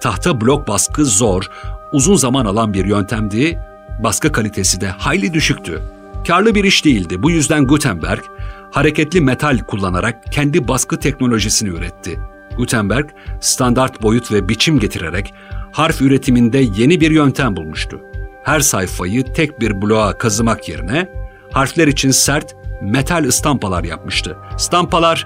Tahta 0.00 0.40
blok 0.40 0.68
baskı 0.68 1.04
zor, 1.04 1.44
uzun 1.92 2.16
zaman 2.16 2.44
alan 2.44 2.74
bir 2.74 2.84
yöntemdi, 2.84 3.58
baskı 4.04 4.32
kalitesi 4.32 4.80
de 4.80 4.88
hayli 4.88 5.34
düşüktü. 5.34 5.82
Karlı 6.26 6.54
bir 6.54 6.64
iş 6.64 6.84
değildi. 6.84 7.22
Bu 7.22 7.30
yüzden 7.30 7.66
Gutenberg 7.66 8.22
hareketli 8.70 9.20
metal 9.20 9.58
kullanarak 9.58 10.32
kendi 10.32 10.68
baskı 10.68 10.96
teknolojisini 10.96 11.68
üretti. 11.68 12.18
Gutenberg 12.56 13.08
standart 13.40 14.02
boyut 14.02 14.32
ve 14.32 14.48
biçim 14.48 14.78
getirerek 14.78 15.34
harf 15.72 16.02
üretiminde 16.02 16.58
yeni 16.58 17.00
bir 17.00 17.10
yöntem 17.10 17.56
bulmuştu. 17.56 18.00
Her 18.44 18.60
sayfayı 18.60 19.24
tek 19.24 19.60
bir 19.60 19.82
bloğa 19.82 20.18
kazımak 20.18 20.68
yerine 20.68 21.08
harfler 21.52 21.88
için 21.88 22.10
sert 22.10 22.56
metal 22.82 23.24
ıstampalar 23.24 23.84
yapmıştı. 23.84 24.36
Stampalar 24.56 25.24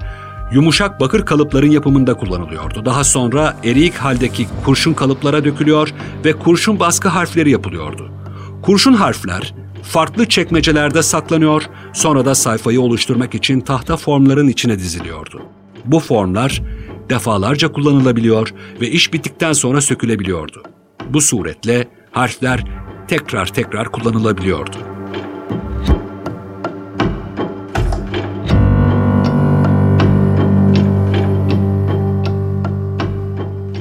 yumuşak 0.53 1.01
bakır 1.01 1.27
kalıpların 1.27 1.71
yapımında 1.71 2.15
kullanılıyordu. 2.15 2.85
Daha 2.85 3.05
sonra 3.05 3.57
eriyik 3.65 3.95
haldeki 3.95 4.47
kurşun 4.65 4.93
kalıplara 4.93 5.45
dökülüyor 5.45 5.95
ve 6.25 6.33
kurşun 6.33 6.81
baskı 6.81 7.09
harfleri 7.09 7.51
yapılıyordu. 7.51 8.11
Kurşun 8.63 8.93
harfler 8.93 9.55
farklı 9.83 10.29
çekmecelerde 10.29 11.03
saklanıyor, 11.03 11.63
sonra 11.93 12.25
da 12.25 12.35
sayfayı 12.35 12.81
oluşturmak 12.81 13.35
için 13.35 13.61
tahta 13.61 13.97
formların 13.97 14.49
içine 14.49 14.79
diziliyordu. 14.79 15.43
Bu 15.85 16.01
formlar 16.01 16.63
defalarca 17.11 17.73
kullanılabiliyor 17.73 18.55
ve 18.81 18.89
iş 18.89 19.13
bittikten 19.13 19.53
sonra 19.53 19.81
sökülebiliyordu. 19.81 20.63
Bu 21.11 21.21
suretle 21.21 21.89
harfler 22.13 22.65
tekrar 23.09 23.47
tekrar 23.47 23.93
kullanılabiliyordu. 23.93 24.77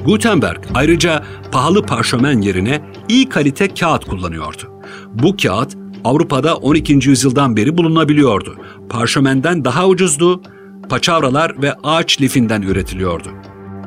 Gutenberg 0.05 0.63
ayrıca 0.73 1.23
pahalı 1.51 1.85
parşömen 1.85 2.41
yerine 2.41 2.81
iyi 3.09 3.29
kalite 3.29 3.73
kağıt 3.73 4.05
kullanıyordu. 4.05 4.71
Bu 5.13 5.37
kağıt 5.37 5.77
Avrupa'da 6.03 6.55
12. 6.55 7.09
yüzyıldan 7.09 7.57
beri 7.57 7.77
bulunabiliyordu. 7.77 8.55
Parşömenden 8.89 9.65
daha 9.65 9.87
ucuzdu, 9.87 10.41
paçavralar 10.89 11.61
ve 11.61 11.73
ağaç 11.83 12.21
lifinden 12.21 12.61
üretiliyordu. 12.61 13.29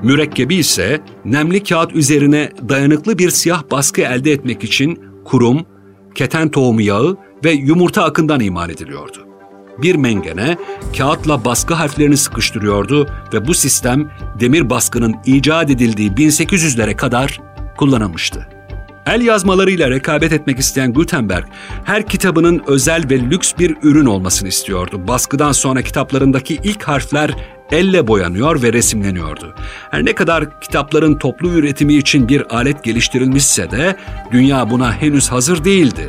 Mürekkebi 0.03 0.55
ise 0.55 1.01
nemli 1.25 1.62
kağıt 1.62 1.94
üzerine 1.94 2.53
dayanıklı 2.68 3.18
bir 3.18 3.31
siyah 3.31 3.62
baskı 3.70 4.01
elde 4.01 4.33
etmek 4.33 4.64
için 4.64 5.01
kurum, 5.25 5.66
keten 6.14 6.48
tohumu 6.48 6.81
yağı 6.81 7.16
ve 7.44 7.51
yumurta 7.51 8.05
akından 8.05 8.40
imal 8.40 8.70
ediliyordu. 8.70 9.18
Bir 9.83 9.94
mengene 9.94 10.57
kağıtla 10.98 11.44
baskı 11.44 11.75
harflerini 11.75 12.16
sıkıştırıyordu 12.16 13.09
ve 13.33 13.46
bu 13.46 13.55
sistem 13.55 14.11
demir 14.40 14.70
baskının 14.70 15.14
icat 15.27 15.70
edildiği 15.70 16.11
1800'lere 16.11 16.96
kadar 16.96 17.40
kullanılmıştı. 17.77 18.52
El 19.07 19.21
yazmalarıyla 19.21 19.91
rekabet 19.91 20.33
etmek 20.33 20.59
isteyen 20.59 20.93
Gutenberg, 20.93 21.45
her 21.85 22.07
kitabının 22.07 22.62
özel 22.67 23.11
ve 23.11 23.21
lüks 23.21 23.53
bir 23.59 23.77
ürün 23.83 24.07
olmasını 24.07 24.49
istiyordu. 24.49 25.09
Baskıdan 25.09 25.53
sonra 25.53 25.83
kitaplarındaki 25.83 26.59
ilk 26.65 26.83
harfler 26.83 27.31
elle 27.71 28.07
boyanıyor 28.07 28.62
ve 28.62 28.73
resimleniyordu. 28.73 29.55
Her 29.91 30.05
ne 30.05 30.15
kadar 30.15 30.61
kitapların 30.61 31.19
toplu 31.19 31.49
üretimi 31.49 31.95
için 31.95 32.29
bir 32.29 32.57
alet 32.57 32.85
geliştirilmişse 32.85 33.71
de 33.71 33.97
dünya 34.33 34.71
buna 34.71 34.93
henüz 34.93 35.33
hazır 35.33 35.65
değildi. 35.65 36.09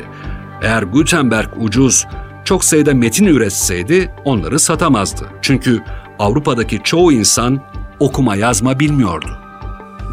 Eğer 0.62 0.82
Gutenberg 0.82 1.48
ucuz, 1.56 2.06
çok 2.44 2.64
sayıda 2.64 2.94
metin 2.94 3.26
üretseydi 3.26 4.12
onları 4.24 4.58
satamazdı. 4.58 5.28
Çünkü 5.42 5.82
Avrupa'daki 6.18 6.80
çoğu 6.84 7.12
insan 7.12 7.60
okuma 8.00 8.36
yazma 8.36 8.80
bilmiyordu. 8.80 9.43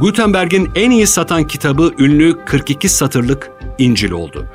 Gutenberg'in 0.02 0.70
en 0.76 0.92
iyi 0.92 1.08
satan 1.08 1.48
kitabı 1.48 1.94
ünlü 2.00 2.46
42 2.46 2.90
satırlık 2.90 3.52
İncil 3.78 4.12
oldu. 4.12 4.46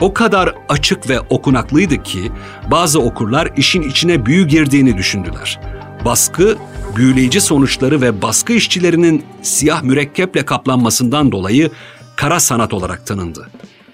O 0.00 0.14
kadar 0.14 0.54
açık 0.68 1.08
ve 1.10 1.20
okunaklıydı 1.20 2.02
ki 2.02 2.32
bazı 2.70 3.00
okurlar 3.00 3.48
işin 3.56 3.82
içine 3.82 4.26
büyü 4.26 4.46
girdiğini 4.46 4.98
düşündüler. 4.98 5.60
Baskı, 6.04 6.58
büyüleyici 6.96 7.40
sonuçları 7.40 8.00
ve 8.00 8.22
baskı 8.22 8.52
işçilerinin 8.52 9.24
siyah 9.42 9.82
mürekkeple 9.82 10.44
kaplanmasından 10.44 11.32
dolayı 11.32 11.70
kara 12.16 12.40
sanat 12.40 12.74
olarak 12.74 13.06
tanındı. 13.06 13.50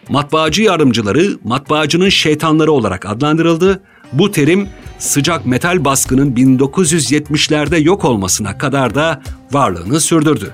Matbaacı 0.08 0.62
yardımcıları 0.62 1.38
matbaacının 1.44 2.08
şeytanları 2.08 2.72
olarak 2.72 3.06
adlandırıldı. 3.06 3.82
Bu 4.12 4.30
terim 4.30 4.68
sıcak 4.98 5.46
metal 5.46 5.84
baskının 5.84 6.34
1970'lerde 6.34 7.82
yok 7.82 8.04
olmasına 8.04 8.58
kadar 8.58 8.94
da 8.94 9.22
varlığını 9.52 10.00
sürdürdü. 10.00 10.52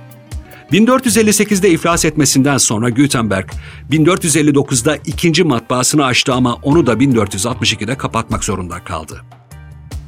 1458'de 0.72 1.70
iflas 1.70 2.04
etmesinden 2.04 2.58
sonra 2.58 2.90
Gutenberg 2.90 3.48
1459'da 3.90 4.96
ikinci 4.96 5.44
matbaasını 5.44 6.04
açtı 6.04 6.32
ama 6.34 6.54
onu 6.54 6.86
da 6.86 6.92
1462'de 6.92 7.96
kapatmak 7.96 8.44
zorunda 8.44 8.84
kaldı. 8.84 9.22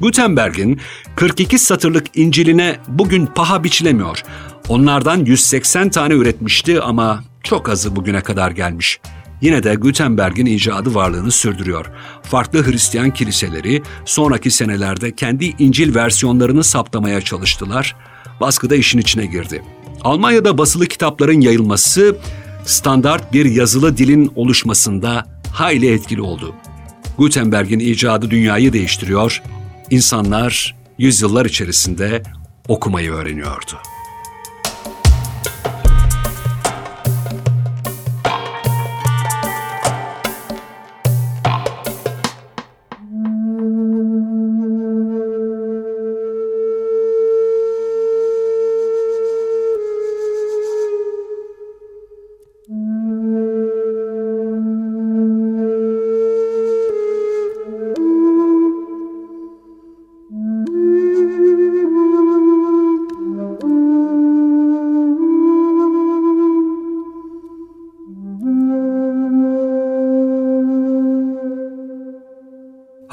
Gutenberg'in 0.01 0.79
42 1.15 1.59
satırlık 1.59 2.17
İncil'ine 2.17 2.79
bugün 2.87 3.25
paha 3.25 3.63
biçilemiyor. 3.63 4.23
Onlardan 4.69 5.25
180 5.25 5.89
tane 5.89 6.13
üretmişti 6.13 6.81
ama 6.81 7.23
çok 7.43 7.69
azı 7.69 7.95
bugüne 7.95 8.21
kadar 8.21 8.51
gelmiş. 8.51 8.99
Yine 9.41 9.63
de 9.63 9.75
Gutenberg'in 9.75 10.45
icadı 10.45 10.95
varlığını 10.95 11.31
sürdürüyor. 11.31 11.85
Farklı 12.23 12.65
Hristiyan 12.65 13.11
kiliseleri 13.11 13.83
sonraki 14.05 14.51
senelerde 14.51 15.15
kendi 15.15 15.45
İncil 15.45 15.95
versiyonlarını 15.95 16.63
saptamaya 16.63 17.21
çalıştılar. 17.21 17.95
Baskıda 18.41 18.75
işin 18.75 18.99
içine 18.99 19.25
girdi. 19.25 19.61
Almanya'da 20.01 20.57
basılı 20.57 20.85
kitapların 20.85 21.41
yayılması 21.41 22.17
standart 22.65 23.33
bir 23.33 23.45
yazılı 23.45 23.97
dilin 23.97 24.31
oluşmasında 24.35 25.25
hayli 25.51 25.93
etkili 25.93 26.21
oldu. 26.21 26.55
Gutenberg'in 27.17 27.79
icadı 27.79 28.31
dünyayı 28.31 28.73
değiştiriyor, 28.73 29.41
insanlar 29.89 30.75
yüzyıllar 30.97 31.45
içerisinde 31.45 32.23
okumayı 32.67 33.11
öğreniyordu. 33.11 33.77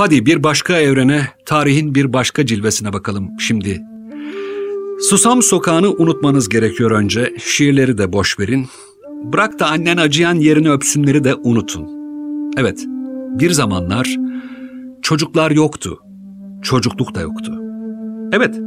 Hadi 0.03 0.27
bir 0.27 0.43
başka 0.43 0.81
evrene, 0.81 1.29
tarihin 1.47 1.95
bir 1.95 2.13
başka 2.13 2.47
cilvesine 2.47 2.93
bakalım 2.93 3.31
şimdi. 3.39 3.81
Susam 5.01 5.43
Sokağı'nı 5.43 5.91
unutmanız 5.91 6.49
gerekiyor 6.49 6.91
önce. 6.91 7.35
Şiirleri 7.39 7.99
de 7.99 8.13
boş 8.13 8.39
verin. 8.41 8.67
Bırak 9.25 9.59
da 9.59 9.67
annen 9.67 9.97
acıyan 9.97 10.35
yerini 10.35 10.71
öpsünleri 10.71 11.25
de 11.25 11.35
unutun. 11.35 11.89
Evet, 12.57 12.85
bir 13.39 13.51
zamanlar 13.51 14.17
çocuklar 15.03 15.51
yoktu. 15.51 15.99
Çocukluk 16.63 17.15
da 17.15 17.21
yoktu. 17.21 17.53
Evet, 18.33 18.61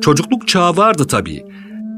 çocukluk 0.00 0.48
çağı 0.48 0.76
vardı 0.76 1.06
tabii. 1.06 1.42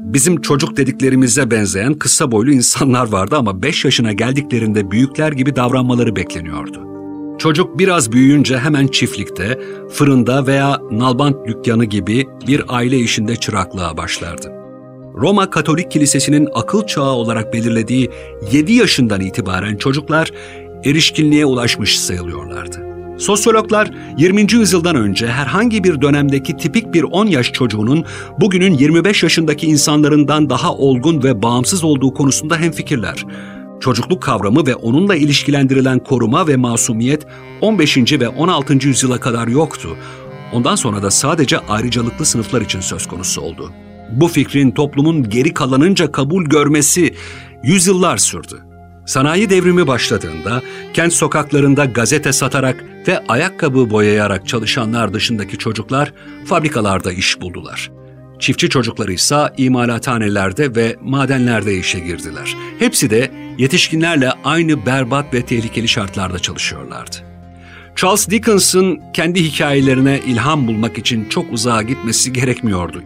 Bizim 0.03 0.41
çocuk 0.41 0.77
dediklerimize 0.77 1.51
benzeyen 1.51 1.93
kısa 1.93 2.31
boylu 2.31 2.51
insanlar 2.51 3.11
vardı 3.11 3.35
ama 3.37 3.61
5 3.61 3.85
yaşına 3.85 4.13
geldiklerinde 4.13 4.91
büyükler 4.91 5.31
gibi 5.31 5.55
davranmaları 5.55 6.15
bekleniyordu. 6.15 6.94
Çocuk 7.37 7.79
biraz 7.79 8.11
büyüyünce 8.11 8.57
hemen 8.57 8.87
çiftlikte, 8.87 9.59
fırında 9.91 10.47
veya 10.47 10.81
nalbant 10.91 11.47
dükkanı 11.47 11.85
gibi 11.85 12.27
bir 12.47 12.63
aile 12.67 12.97
işinde 12.97 13.35
çıraklığa 13.35 13.97
başlardı. 13.97 14.51
Roma 15.15 15.49
Katolik 15.49 15.91
Kilisesi'nin 15.91 16.49
akıl 16.53 16.87
çağı 16.87 17.11
olarak 17.11 17.53
belirlediği 17.53 18.09
7 18.51 18.73
yaşından 18.73 19.21
itibaren 19.21 19.75
çocuklar 19.75 20.31
erişkinliğe 20.85 21.45
ulaşmış 21.45 21.99
sayılıyorlardı. 21.99 22.85
Sosyologlar 23.17 23.91
20. 24.17 24.53
yüzyıldan 24.53 24.95
önce 24.95 25.27
herhangi 25.27 25.83
bir 25.83 26.01
dönemdeki 26.01 26.57
tipik 26.57 26.93
bir 26.93 27.03
10 27.03 27.25
yaş 27.25 27.51
çocuğunun 27.51 28.05
bugünün 28.39 28.73
25 28.73 29.23
yaşındaki 29.23 29.67
insanlarından 29.67 30.49
daha 30.49 30.73
olgun 30.75 31.23
ve 31.23 31.41
bağımsız 31.41 31.83
olduğu 31.83 32.13
konusunda 32.13 32.57
hemfikirler. 32.57 33.25
Çocukluk 33.79 34.23
kavramı 34.23 34.67
ve 34.67 34.75
onunla 34.75 35.15
ilişkilendirilen 35.15 35.99
koruma 35.99 36.47
ve 36.47 36.55
masumiyet 36.55 37.27
15. 37.61 37.97
ve 37.97 38.27
16. 38.27 38.87
yüzyıla 38.87 39.19
kadar 39.19 39.47
yoktu. 39.47 39.97
Ondan 40.53 40.75
sonra 40.75 41.03
da 41.03 41.11
sadece 41.11 41.59
ayrıcalıklı 41.59 42.25
sınıflar 42.25 42.61
için 42.61 42.79
söz 42.79 43.07
konusu 43.07 43.41
oldu. 43.41 43.71
Bu 44.11 44.27
fikrin 44.27 44.71
toplumun 44.71 45.29
geri 45.29 45.53
kalanınca 45.53 46.11
kabul 46.11 46.45
görmesi 46.45 47.15
yüzyıllar 47.63 48.17
sürdü. 48.17 48.61
Sanayi 49.05 49.49
devrimi 49.49 49.87
başladığında 49.87 50.61
kent 50.93 51.13
sokaklarında 51.13 51.85
gazete 51.85 52.33
satarak 52.33 52.83
ve 53.07 53.23
ayakkabı 53.27 53.89
boyayarak 53.89 54.47
çalışanlar 54.47 55.13
dışındaki 55.13 55.57
çocuklar 55.57 56.13
fabrikalarda 56.45 57.11
iş 57.11 57.41
buldular. 57.41 57.91
Çiftçi 58.45 58.69
çocukları 58.69 59.13
ise 59.13 59.35
imalathanelerde 59.57 60.75
ve 60.75 60.95
madenlerde 61.01 61.77
işe 61.77 61.99
girdiler. 61.99 62.55
Hepsi 62.79 63.09
de 63.09 63.31
yetişkinlerle 63.57 64.31
aynı 64.43 64.85
berbat 64.85 65.33
ve 65.33 65.41
tehlikeli 65.45 65.87
şartlarda 65.87 66.39
çalışıyorlardı. 66.39 67.15
Charles 67.95 68.29
Dickens'ın 68.29 69.01
kendi 69.13 69.43
hikayelerine 69.43 70.19
ilham 70.27 70.67
bulmak 70.67 70.97
için 70.97 71.29
çok 71.29 71.53
uzağa 71.53 71.81
gitmesi 71.81 72.33
gerekmiyordu. 72.33 73.03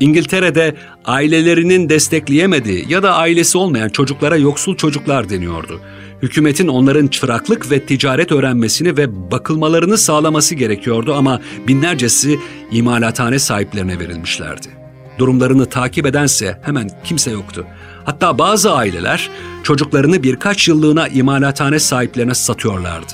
İngiltere'de 0.00 0.74
ailelerinin 1.04 1.88
destekleyemediği 1.88 2.84
ya 2.88 3.02
da 3.02 3.14
ailesi 3.14 3.58
olmayan 3.58 3.88
çocuklara 3.88 4.36
yoksul 4.36 4.76
çocuklar 4.76 5.30
deniyordu. 5.30 5.80
Hükümetin 6.22 6.68
onların 6.68 7.06
çıraklık 7.06 7.70
ve 7.70 7.86
ticaret 7.86 8.32
öğrenmesini 8.32 8.96
ve 8.96 9.30
bakılmalarını 9.30 9.98
sağlaması 9.98 10.54
gerekiyordu 10.54 11.14
ama 11.14 11.40
binlercesi 11.68 12.38
imalathane 12.72 13.38
sahiplerine 13.38 13.98
verilmişlerdi. 13.98 14.68
Durumlarını 15.18 15.66
takip 15.66 16.06
edense 16.06 16.60
hemen 16.62 16.90
kimse 17.04 17.30
yoktu. 17.30 17.66
Hatta 18.04 18.38
bazı 18.38 18.72
aileler 18.72 19.30
çocuklarını 19.62 20.22
birkaç 20.22 20.68
yıllığına 20.68 21.08
imalathane 21.08 21.78
sahiplerine 21.78 22.34
satıyorlardı. 22.34 23.12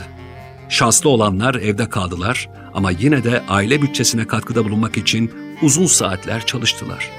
Şanslı 0.69 1.11
olanlar 1.11 1.55
evde 1.55 1.89
kaldılar 1.89 2.49
ama 2.75 2.91
yine 2.91 3.25
de 3.25 3.43
aile 3.49 3.83
bütçesine 3.83 4.27
katkıda 4.27 4.65
bulunmak 4.65 4.97
için 4.97 5.31
uzun 5.63 5.87
saatler 5.87 6.47
çalıştılar. 6.47 7.11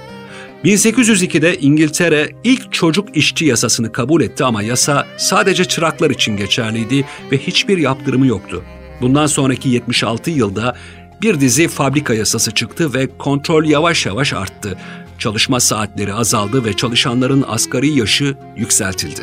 1802'de 0.66 1.58
İngiltere 1.58 2.30
ilk 2.44 2.74
çocuk 2.74 3.18
işçi 3.18 3.46
yasasını 3.46 3.92
kabul 3.92 4.22
etti 4.22 4.44
ama 4.44 4.64
yasa 4.64 5.08
sadece 5.18 5.66
çıraklar 5.66 6.10
için 6.10 6.38
geçerliydi 6.38 7.06
ve 7.32 7.38
hiçbir 7.38 7.78
yaptırımı 7.78 8.28
yoktu. 8.28 8.64
Bundan 9.02 9.26
sonraki 9.26 9.70
76 9.70 10.32
yılda 10.32 10.76
bir 11.22 11.40
dizi 11.40 11.68
fabrika 11.68 12.14
yasası 12.14 12.52
çıktı 12.52 12.94
ve 12.94 13.18
kontrol 13.18 13.66
yavaş 13.66 14.06
yavaş 14.06 14.34
arttı. 14.34 14.78
Çalışma 15.20 15.60
saatleri 15.60 16.14
azaldı 16.14 16.66
ve 16.66 16.74
çalışanların 16.74 17.46
asgari 17.48 18.00
yaşı 18.00 18.38
yükseltildi. 18.56 19.22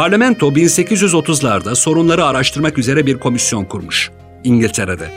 Parlamento 0.00 0.48
1830'larda 0.48 1.74
sorunları 1.74 2.24
araştırmak 2.24 2.78
üzere 2.78 3.06
bir 3.06 3.18
komisyon 3.18 3.64
kurmuş 3.64 4.10
İngiltere'de. 4.44 5.10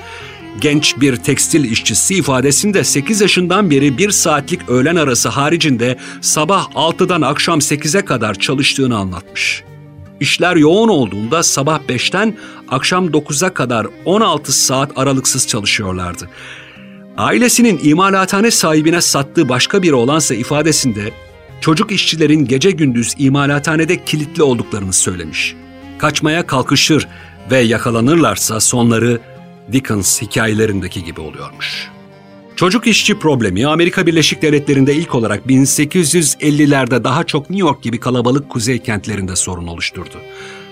Genç 0.62 0.96
bir 1.02 1.15
tekstil 1.15 1.72
işçisi 1.72 2.15
ifadesinde 2.15 2.84
8 2.84 3.22
yaşından 3.22 3.72
beri 3.72 3.98
bir 3.98 4.12
saatlik 4.12 4.69
öğlen 4.69 4.96
arası 4.96 5.30
haricinde 5.30 5.98
sabah 6.22 6.72
6'dan 6.72 7.22
akşam 7.22 7.60
8'e 7.60 8.06
kadar 8.06 8.36
çalıştığını 8.36 8.98
anlatmış. 8.98 9.63
İşler 10.19 10.56
yoğun 10.56 10.89
olduğunda 10.89 11.43
sabah 11.43 11.80
5'ten 11.80 12.38
akşam 12.69 13.08
9'a 13.08 13.54
kadar 13.54 13.88
16 14.06 14.52
saat 14.52 14.91
aralıksız 14.96 15.48
çalışıyorlardı. 15.48 16.30
Ailesinin 17.17 17.80
imalathane 17.84 18.52
sahibine 18.52 19.02
sattığı 19.02 19.50
başka 19.50 19.84
biri 19.84 19.96
olansa 19.96 20.36
ifadesinde 20.36 21.12
çocuk 21.63 21.91
işçilerin 21.91 22.45
gece 22.45 22.71
gündüz 22.71 23.13
imalathanede 23.17 24.06
kilitli 24.06 24.43
olduklarını 24.43 24.93
söylemiş. 24.93 25.56
Kaçmaya 25.97 26.47
kalkışır 26.47 27.08
ve 27.52 27.60
yakalanırlarsa 27.60 28.60
sonları 28.60 29.19
Dickens 29.71 30.21
hikayelerindeki 30.21 31.04
gibi 31.04 31.21
oluyormuş. 31.21 31.89
Çocuk 32.56 32.88
işçi 32.88 33.19
problemi 33.19 33.67
Amerika 33.67 34.08
Birleşik 34.08 34.41
Devletleri'nde 34.41 34.95
ilk 34.95 35.15
olarak 35.15 35.45
1850'lerde 35.45 37.04
daha 37.04 37.23
çok 37.23 37.49
New 37.49 37.67
York 37.67 37.84
gibi 37.84 37.99
kalabalık 37.99 38.49
kuzey 38.49 38.80
kentlerinde 38.80 39.36
sorun 39.36 39.67
oluşturdu. 39.67 40.17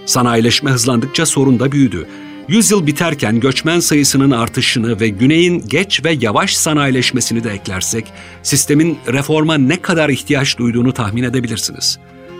Sanayileşme 0.05 0.71
hızlandıkça 0.71 1.25
sorun 1.25 1.59
da 1.59 1.71
büyüdü. 1.71 2.07
Yüzyıl 2.51 2.87
biterken 2.87 3.39
göçmen 3.39 3.79
sayısının 3.79 4.31
artışını 4.31 4.99
ve 4.99 5.09
güneyin 5.09 5.67
geç 5.67 6.05
ve 6.05 6.17
yavaş 6.21 6.55
sanayileşmesini 6.55 7.43
de 7.43 7.51
eklersek, 7.51 8.05
sistemin 8.43 8.99
reforma 9.07 9.57
ne 9.57 9.81
kadar 9.81 10.09
ihtiyaç 10.09 10.57
duyduğunu 10.57 10.93
tahmin 10.93 11.23
edebilirsiniz. 11.23 11.99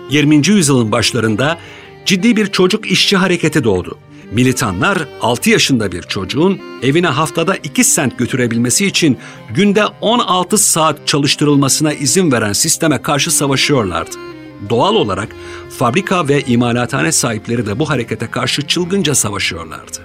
20. 0.10 0.48
yüzyılın 0.48 0.92
başlarında 0.92 1.58
ciddi 2.06 2.36
bir 2.36 2.48
çocuk 2.48 2.92
işçi 2.92 3.18
hareketi 3.18 3.64
doğdu. 3.64 3.98
Militanlar 4.32 5.08
6 5.22 5.50
yaşında 5.50 5.92
bir 5.92 6.02
çocuğun 6.02 6.60
evine 6.84 7.08
haftada 7.08 7.56
2 7.56 7.84
sent 7.84 8.18
götürebilmesi 8.18 8.86
için 8.86 9.18
günde 9.56 9.86
16 10.02 10.58
saat 10.58 11.08
çalıştırılmasına 11.08 11.94
izin 11.94 12.32
veren 12.32 12.54
sisteme 12.54 13.02
karşı 13.02 13.32
savaşıyorlardı. 13.32 14.31
Doğal 14.70 14.96
olarak 14.96 15.30
fabrika 15.70 16.28
ve 16.28 16.42
imalathane 16.42 17.12
sahipleri 17.12 17.66
de 17.66 17.80
bu 17.80 17.90
harekete 17.90 18.28
karşı 18.28 18.68
çılgınca 18.68 19.16
savaşıyorlardı. 19.16 19.98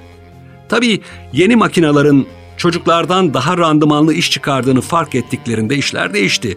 Tabii 0.68 1.00
yeni 1.32 1.56
makinaların 1.56 2.26
çocuklardan 2.56 3.34
daha 3.34 3.58
randımanlı 3.58 4.14
iş 4.14 4.30
çıkardığını 4.30 4.80
fark 4.80 5.14
ettiklerinde 5.14 5.76
işler 5.76 6.14
değişti. 6.14 6.56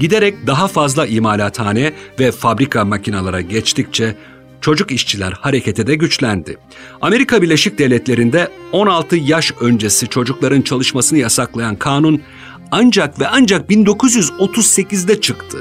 Giderek 0.00 0.46
daha 0.46 0.68
fazla 0.68 1.06
imalathane 1.06 1.92
ve 2.20 2.32
fabrika 2.32 2.84
makinalara 2.84 3.40
geçtikçe 3.40 4.16
çocuk 4.60 4.90
işçiler 4.90 5.32
harekete 5.32 5.86
de 5.86 5.94
güçlendi. 5.94 6.58
Amerika 7.00 7.42
Birleşik 7.42 7.78
Devletleri'nde 7.78 8.48
16 8.72 9.16
yaş 9.16 9.52
öncesi 9.60 10.08
çocukların 10.08 10.62
çalışmasını 10.62 11.18
yasaklayan 11.18 11.76
kanun 11.76 12.22
ancak 12.70 13.20
ve 13.20 13.28
ancak 13.28 13.70
1938'de 13.70 15.20
çıktı. 15.20 15.58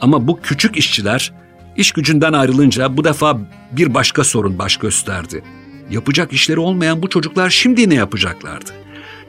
Ama 0.00 0.26
bu 0.26 0.40
küçük 0.40 0.76
işçiler 0.76 1.32
iş 1.76 1.92
gücünden 1.92 2.32
ayrılınca 2.32 2.96
bu 2.96 3.04
defa 3.04 3.38
bir 3.72 3.94
başka 3.94 4.24
sorun 4.24 4.58
baş 4.58 4.76
gösterdi. 4.76 5.42
Yapacak 5.90 6.32
işleri 6.32 6.60
olmayan 6.60 7.02
bu 7.02 7.08
çocuklar 7.08 7.50
şimdi 7.50 7.90
ne 7.90 7.94
yapacaklardı? 7.94 8.70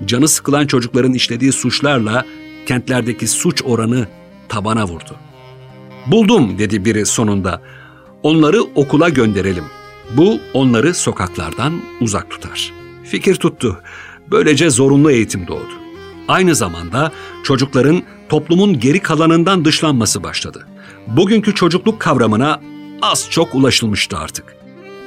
Canı 0.05 0.27
sıkılan 0.27 0.67
çocukların 0.67 1.13
işlediği 1.13 1.51
suçlarla 1.51 2.25
kentlerdeki 2.65 3.27
suç 3.27 3.61
oranı 3.65 4.07
tabana 4.49 4.87
vurdu. 4.87 5.15
Buldum 6.07 6.59
dedi 6.59 6.85
biri 6.85 7.05
sonunda. 7.05 7.61
Onları 8.23 8.61
okula 8.61 9.09
gönderelim. 9.09 9.65
Bu 10.17 10.39
onları 10.53 10.93
sokaklardan 10.93 11.81
uzak 12.01 12.29
tutar. 12.29 12.73
Fikir 13.03 13.35
tuttu. 13.35 13.81
Böylece 14.31 14.69
zorunlu 14.69 15.11
eğitim 15.11 15.47
doğdu. 15.47 15.80
Aynı 16.31 16.55
zamanda 16.55 17.11
çocukların 17.43 18.03
toplumun 18.29 18.79
geri 18.79 18.99
kalanından 18.99 19.65
dışlanması 19.65 20.23
başladı. 20.23 20.67
Bugünkü 21.07 21.55
çocukluk 21.55 21.99
kavramına 21.99 22.61
az 23.01 23.27
çok 23.29 23.55
ulaşılmıştı 23.55 24.17
artık. 24.17 24.55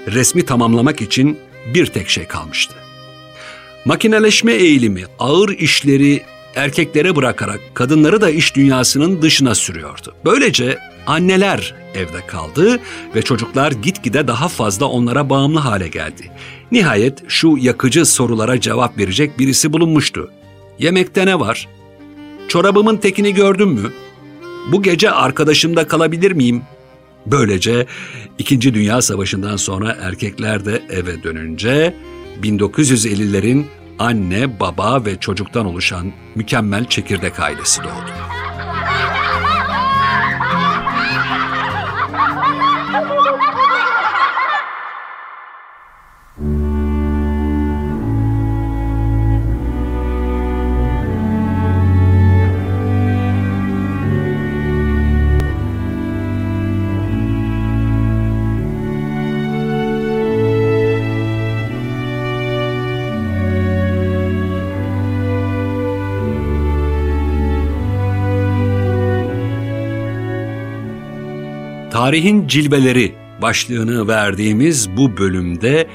Resmi 0.06 0.44
tamamlamak 0.44 1.00
için 1.00 1.38
bir 1.74 1.86
tek 1.86 2.08
şey 2.08 2.26
kalmıştı. 2.26 2.74
Makineleşme 3.84 4.52
eğilimi 4.52 5.04
ağır 5.18 5.48
işleri 5.48 6.22
erkeklere 6.54 7.16
bırakarak 7.16 7.60
kadınları 7.74 8.20
da 8.20 8.30
iş 8.30 8.56
dünyasının 8.56 9.22
dışına 9.22 9.54
sürüyordu. 9.54 10.14
Böylece 10.24 10.78
anneler 11.06 11.74
evde 11.94 12.26
kaldı 12.26 12.80
ve 13.14 13.22
çocuklar 13.22 13.72
gitgide 13.72 14.28
daha 14.28 14.48
fazla 14.48 14.86
onlara 14.86 15.30
bağımlı 15.30 15.60
hale 15.60 15.88
geldi. 15.88 16.30
Nihayet 16.72 17.22
şu 17.28 17.56
yakıcı 17.60 18.06
sorulara 18.06 18.60
cevap 18.60 18.98
verecek 18.98 19.38
birisi 19.38 19.72
bulunmuştu. 19.72 20.30
Yemekte 20.78 21.26
ne 21.26 21.40
var? 21.40 21.68
Çorabımın 22.48 22.96
tekini 22.96 23.34
gördün 23.34 23.68
mü? 23.68 23.92
Bu 24.72 24.82
gece 24.82 25.10
arkadaşımda 25.10 25.88
kalabilir 25.88 26.32
miyim? 26.32 26.62
Böylece 27.26 27.86
İkinci 28.38 28.74
Dünya 28.74 29.02
Savaşı'ndan 29.02 29.56
sonra 29.56 29.96
erkekler 30.00 30.64
de 30.64 30.82
eve 30.90 31.22
dönünce 31.22 31.94
1950'lerin 32.42 33.64
anne, 33.98 34.60
baba 34.60 35.04
ve 35.04 35.20
çocuktan 35.20 35.66
oluşan 35.66 36.12
mükemmel 36.34 36.84
çekirdek 36.84 37.40
ailesi 37.40 37.82
doğdu. 37.82 38.43
Tarihin 72.04 72.48
cilveleri 72.48 73.14
başlığını 73.42 74.08
verdiğimiz 74.08 74.96
bu 74.96 75.16
bölümde 75.16 75.88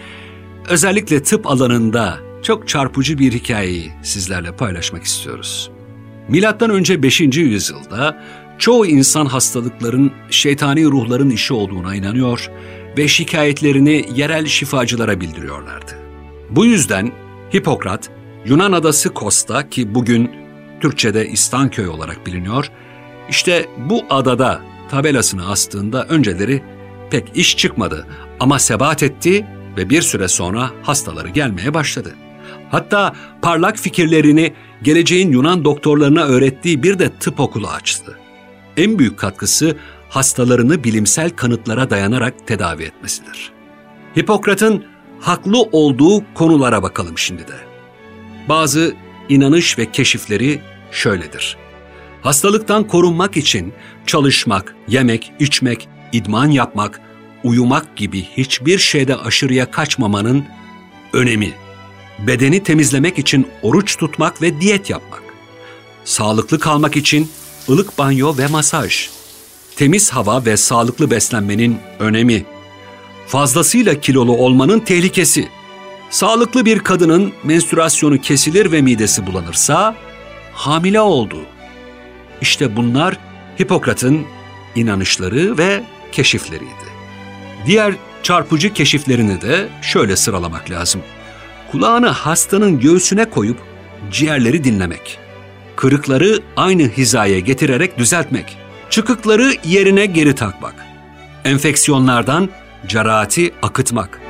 özellikle 0.69 1.23
tıp 1.23 1.47
alanında 1.47 2.17
çok 2.43 2.67
çarpıcı 2.67 3.17
bir 3.17 3.33
hikayeyi 3.33 3.91
sizlerle 4.03 4.55
paylaşmak 4.55 5.03
istiyoruz. 5.03 5.71
Milattan 6.27 6.69
önce 6.69 7.03
5. 7.03 7.21
yüzyılda 7.21 8.23
çoğu 8.57 8.85
insan 8.85 9.25
hastalıkların 9.25 10.11
şeytani 10.29 10.85
ruhların 10.85 11.29
işi 11.29 11.53
olduğuna 11.53 11.95
inanıyor 11.95 12.51
ve 12.97 13.07
şikayetlerini 13.07 14.05
yerel 14.15 14.45
şifacılara 14.45 15.21
bildiriyorlardı. 15.21 15.91
Bu 16.49 16.65
yüzden 16.65 17.11
Hipokrat, 17.55 18.09
Yunan 18.45 18.71
adası 18.71 19.13
Kosta 19.13 19.69
ki 19.69 19.95
bugün 19.95 20.31
Türkçe'de 20.81 21.27
İstanköy 21.27 21.87
olarak 21.87 22.25
biliniyor, 22.25 22.71
işte 23.29 23.65
bu 23.89 24.05
adada 24.09 24.68
tabelasını 24.89 25.49
astığında 25.49 26.05
önceleri 26.05 26.63
pek 27.09 27.31
iş 27.35 27.57
çıkmadı 27.57 28.07
ama 28.39 28.59
sebat 28.59 29.03
etti 29.03 29.45
ve 29.77 29.89
bir 29.89 30.01
süre 30.01 30.27
sonra 30.27 30.71
hastaları 30.83 31.29
gelmeye 31.29 31.73
başladı. 31.73 32.15
Hatta 32.71 33.15
parlak 33.41 33.77
fikirlerini 33.77 34.53
geleceğin 34.83 35.31
Yunan 35.31 35.65
doktorlarına 35.65 36.23
öğrettiği 36.23 36.83
bir 36.83 36.99
de 36.99 37.09
tıp 37.19 37.39
okulu 37.39 37.67
açtı. 37.67 38.19
En 38.77 38.99
büyük 38.99 39.19
katkısı 39.19 39.77
hastalarını 40.09 40.83
bilimsel 40.83 41.29
kanıtlara 41.29 41.89
dayanarak 41.89 42.47
tedavi 42.47 42.83
etmesidir. 42.83 43.51
Hipokrat'ın 44.17 44.85
haklı 45.19 45.61
olduğu 45.61 46.33
konulara 46.33 46.83
bakalım 46.83 47.17
şimdi 47.17 47.41
de. 47.47 47.55
Bazı 48.49 48.95
inanış 49.29 49.77
ve 49.77 49.91
keşifleri 49.91 50.61
şöyledir. 50.91 51.57
Hastalıktan 52.21 52.87
korunmak 52.87 53.37
için 53.37 53.73
çalışmak, 54.05 54.75
yemek, 54.87 55.31
içmek, 55.39 55.87
idman 56.11 56.51
yapmak, 56.51 57.01
uyumak 57.43 57.95
gibi 57.95 58.21
hiçbir 58.21 58.77
şeyde 58.77 59.15
aşırıya 59.15 59.71
kaçmamanın 59.71 60.45
önemi. 61.13 61.51
Bedeni 62.19 62.63
temizlemek 62.63 63.19
için 63.19 63.47
oruç 63.61 63.97
tutmak 63.97 64.41
ve 64.41 64.61
diyet 64.61 64.89
yapmak. 64.89 65.23
Sağlıklı 66.05 66.59
kalmak 66.59 66.97
için 66.97 67.31
ılık 67.69 67.97
banyo 67.97 68.37
ve 68.37 68.47
masaj. 68.47 69.09
Temiz 69.75 70.09
hava 70.09 70.45
ve 70.45 70.57
sağlıklı 70.57 71.11
beslenmenin 71.11 71.77
önemi. 71.99 72.45
Fazlasıyla 73.27 74.01
kilolu 74.01 74.37
olmanın 74.37 74.79
tehlikesi. 74.79 75.49
Sağlıklı 76.09 76.65
bir 76.65 76.79
kadının 76.79 77.33
menstruasyonu 77.43 78.21
kesilir 78.21 78.71
ve 78.71 78.81
midesi 78.81 79.27
bulanırsa 79.27 79.95
hamile 80.53 81.01
oldu. 81.01 81.37
İşte 82.41 82.75
bunlar 82.75 83.17
Hipokrat'ın 83.61 84.25
inanışları 84.75 85.57
ve 85.57 85.83
keşifleriydi. 86.11 86.89
Diğer 87.65 87.93
çarpıcı 88.23 88.73
keşiflerini 88.73 89.41
de 89.41 89.67
şöyle 89.81 90.15
sıralamak 90.15 90.71
lazım. 90.71 91.01
Kulağını 91.71 92.07
hastanın 92.07 92.79
göğsüne 92.79 93.29
koyup 93.29 93.57
ciğerleri 94.11 94.63
dinlemek. 94.63 95.19
Kırıkları 95.75 96.39
aynı 96.57 96.83
hizaya 96.83 97.39
getirerek 97.39 97.97
düzeltmek. 97.97 98.57
Çıkıkları 98.89 99.53
yerine 99.65 100.05
geri 100.05 100.35
takmak. 100.35 100.75
Enfeksiyonlardan 101.45 102.49
carahati 102.87 103.51
akıtmak. 103.61 104.21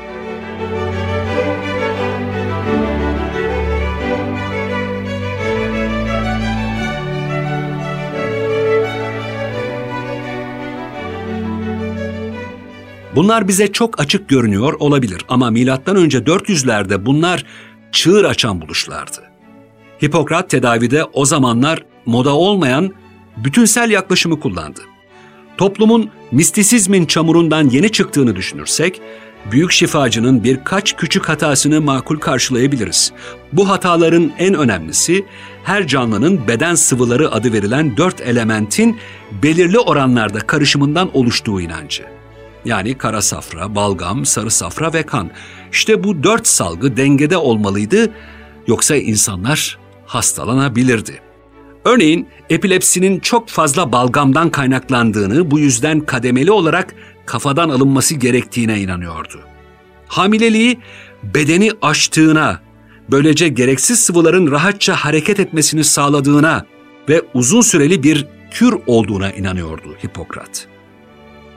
Bunlar 13.15 13.47
bize 13.47 13.71
çok 13.71 13.99
açık 13.99 14.29
görünüyor 14.29 14.73
olabilir 14.73 15.25
ama 15.29 15.49
milattan 15.49 15.95
önce 15.95 16.17
400'lerde 16.17 17.05
bunlar 17.05 17.45
çığır 17.91 18.25
açan 18.25 18.61
buluşlardı. 18.61 19.23
Hipokrat 20.03 20.49
tedavide 20.49 21.03
o 21.03 21.25
zamanlar 21.25 21.85
moda 22.05 22.35
olmayan 22.35 22.93
bütünsel 23.37 23.89
yaklaşımı 23.89 24.39
kullandı. 24.39 24.81
Toplumun 25.57 26.09
mistisizmin 26.31 27.05
çamurundan 27.05 27.69
yeni 27.69 27.91
çıktığını 27.91 28.35
düşünürsek, 28.35 29.01
büyük 29.51 29.71
şifacının 29.71 30.43
birkaç 30.43 30.95
küçük 30.95 31.29
hatasını 31.29 31.81
makul 31.81 32.17
karşılayabiliriz. 32.17 33.11
Bu 33.53 33.69
hataların 33.69 34.31
en 34.39 34.53
önemlisi 34.53 35.25
her 35.63 35.87
canlının 35.87 36.47
beden 36.47 36.75
sıvıları 36.75 37.31
adı 37.31 37.53
verilen 37.53 37.97
dört 37.97 38.21
elementin 38.21 38.97
belirli 39.43 39.79
oranlarda 39.79 40.39
karışımından 40.39 41.17
oluştuğu 41.17 41.61
inancı. 41.61 42.18
Yani 42.69 42.97
kara 42.97 43.21
safra, 43.21 43.75
balgam, 43.75 44.25
sarı 44.25 44.51
safra 44.51 44.93
ve 44.93 45.03
kan. 45.03 45.31
İşte 45.71 46.03
bu 46.03 46.23
dört 46.23 46.47
salgı 46.47 46.97
dengede 46.97 47.37
olmalıydı 47.37 48.11
yoksa 48.67 48.95
insanlar 48.95 49.77
hastalanabilirdi. 50.05 51.21
Örneğin 51.85 52.27
epilepsinin 52.49 53.19
çok 53.19 53.49
fazla 53.49 53.91
balgamdan 53.91 54.49
kaynaklandığını 54.49 55.51
bu 55.51 55.59
yüzden 55.59 55.99
kademeli 55.99 56.51
olarak 56.51 56.95
kafadan 57.25 57.69
alınması 57.69 58.15
gerektiğine 58.15 58.79
inanıyordu. 58.79 59.39
Hamileliği 60.07 60.79
bedeni 61.23 61.71
aştığına, 61.81 62.61
böylece 63.11 63.47
gereksiz 63.47 63.99
sıvıların 63.99 64.51
rahatça 64.51 64.95
hareket 64.95 65.39
etmesini 65.39 65.83
sağladığına 65.83 66.65
ve 67.09 67.21
uzun 67.33 67.61
süreli 67.61 68.03
bir 68.03 68.27
kür 68.51 68.77
olduğuna 68.87 69.31
inanıyordu 69.31 69.95
Hipokrat. 70.05 70.68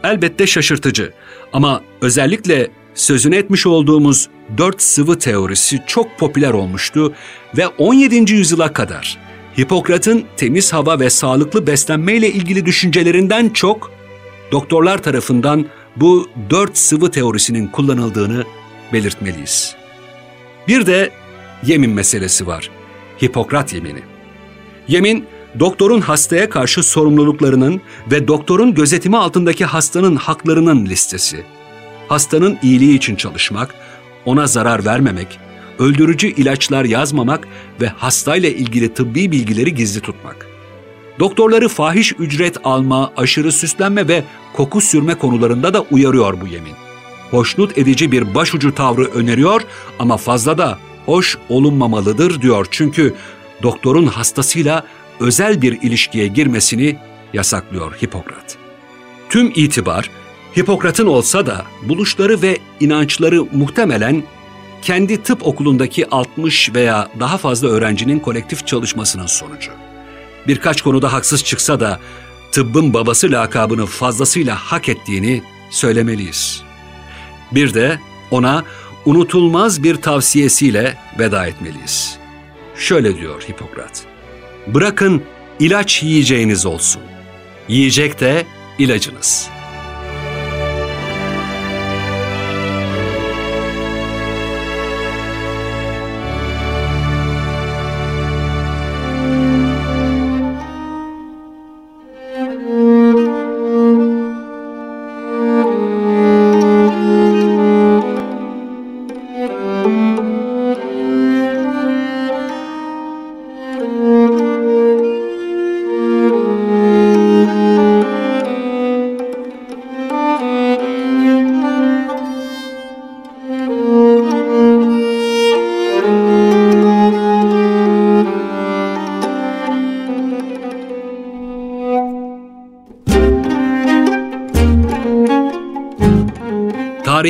Elbette 0.05 0.47
şaşırtıcı 0.47 1.13
ama 1.53 1.83
özellikle 2.01 2.71
sözünü 2.95 3.37
etmiş 3.37 3.67
olduğumuz 3.67 4.29
dört 4.59 4.83
sıvı 4.83 5.19
teorisi 5.19 5.83
çok 5.87 6.19
popüler 6.19 6.51
olmuştu 6.51 7.15
ve 7.57 7.67
17. 7.67 8.33
yüzyıla 8.33 8.73
kadar 8.73 9.19
Hipokrat'ın 9.59 10.25
temiz 10.37 10.73
hava 10.73 11.01
ve 11.01 11.11
sağlıklı 11.11 11.67
beslenmeyle 11.67 12.33
ilgili 12.33 12.67
düşüncelerinden 12.67 13.49
çok 13.49 13.93
doktorlar 14.53 15.03
tarafından 15.03 15.67
bu 15.97 16.29
dört 16.51 16.79
sıvı 16.79 17.11
teorisinin 17.11 17.67
kullanıldığını 17.67 18.45
belirtmeliyiz. 18.93 19.77
Bir 20.69 20.87
de 20.87 21.11
yemin 21.67 21.91
meselesi 21.91 22.47
var. 22.47 22.71
Hipokrat 23.23 23.75
yemini. 23.75 24.03
Yemin, 24.89 25.25
doktorun 25.61 26.01
hastaya 26.01 26.51
karşı 26.51 26.83
sorumluluklarının 26.83 27.81
ve 28.11 28.29
doktorun 28.29 28.75
gözetimi 28.75 29.17
altındaki 29.17 29.65
hastanın 29.65 30.17
haklarının 30.17 30.87
listesi. 30.87 31.45
Hastanın 32.09 32.59
iyiliği 32.63 32.97
için 32.97 33.17
çalışmak, 33.17 33.75
ona 34.25 34.47
zarar 34.47 34.85
vermemek, 34.85 35.39
öldürücü 35.79 36.29
ilaçlar 36.29 36.85
yazmamak 36.85 37.49
ve 37.81 37.89
hastayla 37.89 38.49
ilgili 38.49 38.95
tıbbi 38.95 39.33
bilgileri 39.33 39.75
gizli 39.75 40.01
tutmak. 40.01 40.47
Doktorları 41.19 41.69
fahiş 41.69 42.13
ücret 42.19 42.57
alma, 42.65 43.13
aşırı 43.17 43.53
süslenme 43.53 44.09
ve 44.09 44.25
koku 44.53 44.81
sürme 44.81 45.15
konularında 45.15 45.75
da 45.75 45.81
uyarıyor 45.91 46.41
bu 46.41 46.47
yemin. 46.47 46.75
Hoşnut 47.31 47.79
edici 47.79 48.13
bir 48.13 48.35
başucu 48.35 48.75
tavrı 48.75 49.05
öneriyor 49.05 49.63
ama 49.99 50.17
fazla 50.17 50.59
da 50.59 50.79
hoş 51.07 51.39
olunmamalıdır 51.49 52.43
diyor 52.43 52.67
çünkü 52.71 53.15
doktorun 53.63 54.07
hastasıyla 54.07 54.85
özel 55.21 55.63
bir 55.63 55.83
ilişkiye 55.83 56.27
girmesini 56.27 56.97
yasaklıyor 57.33 57.93
Hipokrat. 58.03 58.57
Tüm 59.29 59.53
itibar 59.55 60.11
Hipokrat'ın 60.59 61.07
olsa 61.07 61.47
da 61.47 61.65
buluşları 61.83 62.43
ve 62.43 62.59
inançları 62.81 63.45
muhtemelen 63.53 64.23
kendi 64.83 65.23
tıp 65.23 65.47
okulundaki 65.47 66.11
60 66.11 66.75
veya 66.75 67.09
daha 67.21 67.39
fazla 67.39 67.69
öğrencinin 67.69 68.19
kolektif 68.19 68.67
çalışmasının 68.67 69.27
sonucu. 69.27 69.71
Birkaç 70.47 70.83
konuda 70.83 71.13
haksız 71.13 71.45
çıksa 71.45 71.81
da 71.81 72.01
tıbbın 72.53 72.95
babası 72.95 73.33
lakabını 73.33 73.87
fazlasıyla 73.87 74.57
hak 74.57 74.89
ettiğini 74.89 75.43
söylemeliyiz. 75.71 76.63
Bir 77.53 77.75
de 77.75 77.99
ona 78.31 78.65
unutulmaz 79.05 79.83
bir 79.83 79.97
tavsiyesiyle 79.97 80.97
veda 81.19 81.47
etmeliyiz. 81.47 82.19
Şöyle 82.77 83.19
diyor 83.19 83.43
Hipokrat. 83.43 84.12
Bırakın 84.67 85.23
ilaç 85.61 86.03
yiyeceğiniz 86.03 86.67
olsun. 86.67 87.03
Yiyecek 87.69 88.21
de 88.21 88.47
ilacınız.'' 88.79 89.52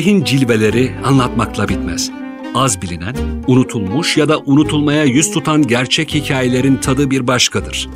Tarihin 0.02 0.24
cilveleri 0.24 0.92
anlatmakla 1.04 1.68
bitmez. 1.68 2.10
Az 2.54 2.82
bilinen, 2.82 3.14
unutulmuş 3.46 4.16
ya 4.16 4.28
da 4.28 4.38
unutulmaya 4.38 5.04
yüz 5.04 5.30
tutan 5.30 5.66
gerçek 5.66 6.14
hikayelerin 6.14 6.76
tadı 6.76 7.10
bir 7.10 7.26
başkadır. 7.26 7.88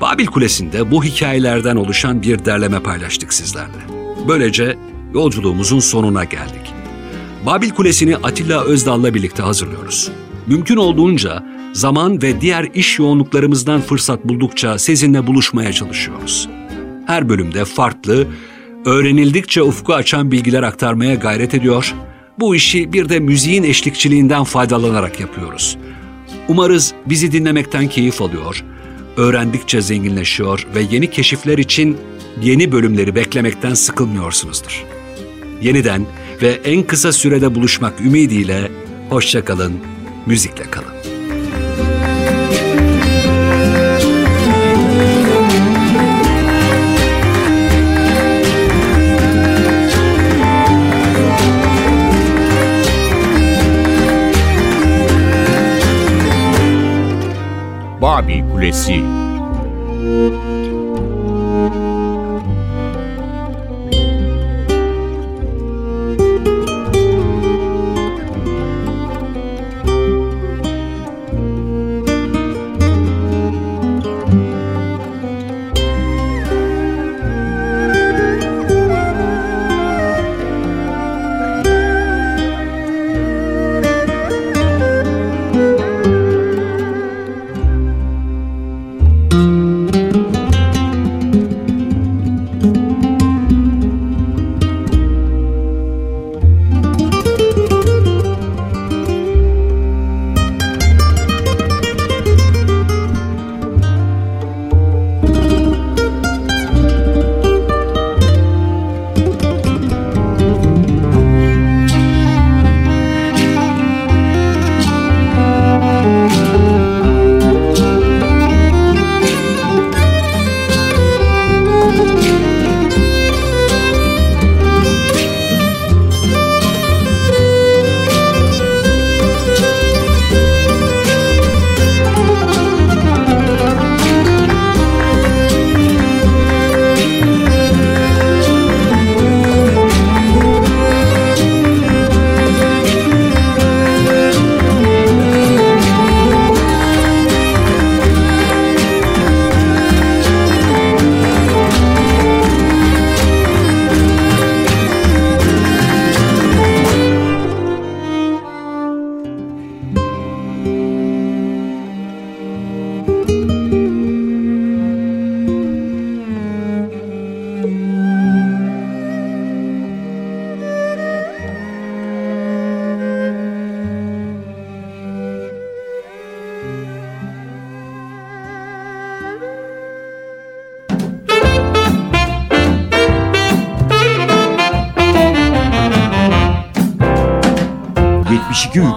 Babil 0.00 0.26
Kulesi'nde 0.26 0.90
bu 0.90 1.04
hikayelerden 1.04 1.76
oluşan 1.76 2.22
bir 2.22 2.44
derleme 2.44 2.80
paylaştık 2.80 3.34
sizlerle. 3.34 3.86
Böylece 4.28 4.76
yolculuğumuzun 5.14 5.78
sonuna 5.78 6.24
geldik. 6.24 6.74
Babil 7.46 7.70
Kulesi'ni 7.70 8.16
Atilla 8.16 8.64
Özdal'la 8.64 9.14
birlikte 9.14 9.42
hazırlıyoruz. 9.42 10.10
Mümkün 10.46 10.76
olduğunca 10.76 11.44
zaman 11.72 12.22
ve 12.22 12.40
diğer 12.40 12.68
iş 12.74 12.98
yoğunluklarımızdan 12.98 13.80
fırsat 13.80 14.24
buldukça 14.24 14.78
sizinle 14.78 15.26
buluşmaya 15.26 15.72
çalışıyoruz. 15.72 16.48
Her 17.06 17.28
bölümde 17.28 17.64
farklı, 17.64 18.26
öğrenildikçe 18.84 19.62
ufku 19.62 19.94
açan 19.94 20.30
bilgiler 20.30 20.62
aktarmaya 20.62 21.14
gayret 21.14 21.54
ediyor. 21.54 21.94
Bu 22.38 22.56
işi 22.56 22.92
bir 22.92 23.08
de 23.08 23.20
müziğin 23.20 23.62
eşlikçiliğinden 23.62 24.44
faydalanarak 24.44 25.20
yapıyoruz. 25.20 25.76
Umarız 26.48 26.94
bizi 27.06 27.32
dinlemekten 27.32 27.88
keyif 27.88 28.22
alıyor, 28.22 28.64
öğrendikçe 29.16 29.80
zenginleşiyor 29.80 30.66
ve 30.74 30.80
yeni 30.90 31.10
keşifler 31.10 31.58
için 31.58 31.96
yeni 32.42 32.72
bölümleri 32.72 33.14
beklemekten 33.14 33.74
sıkılmıyorsunuzdur. 33.74 34.84
Yeniden 35.62 36.06
ve 36.42 36.60
en 36.64 36.82
kısa 36.82 37.12
sürede 37.12 37.54
buluşmak 37.54 38.00
ümidiyle 38.00 38.70
hoşça 39.10 39.44
kalın, 39.44 39.72
müzikle 40.26 40.64
kalın. 40.70 40.93
Babil 58.04 58.44
Kulesi 58.44 59.00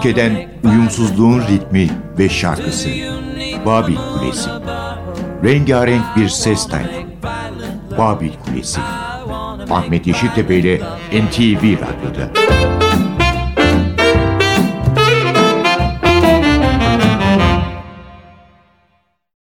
ülkeden 0.08 0.48
uyumsuzluğun 0.64 1.42
ritmi 1.42 1.90
ve 2.20 2.30
şarkısı. 2.30 2.90
Babil 3.66 3.96
Kulesi. 3.96 4.50
Rengarenk 5.44 6.04
bir 6.16 6.30
ses 6.30 6.68
tayfı. 6.68 6.90
Babil 7.98 8.32
Kulesi. 8.46 8.80
Ahmet 9.70 10.08
Yeşiltepe 10.08 10.56
ile 10.56 10.82
NTV 11.14 11.64
Radyo'da. 11.64 12.47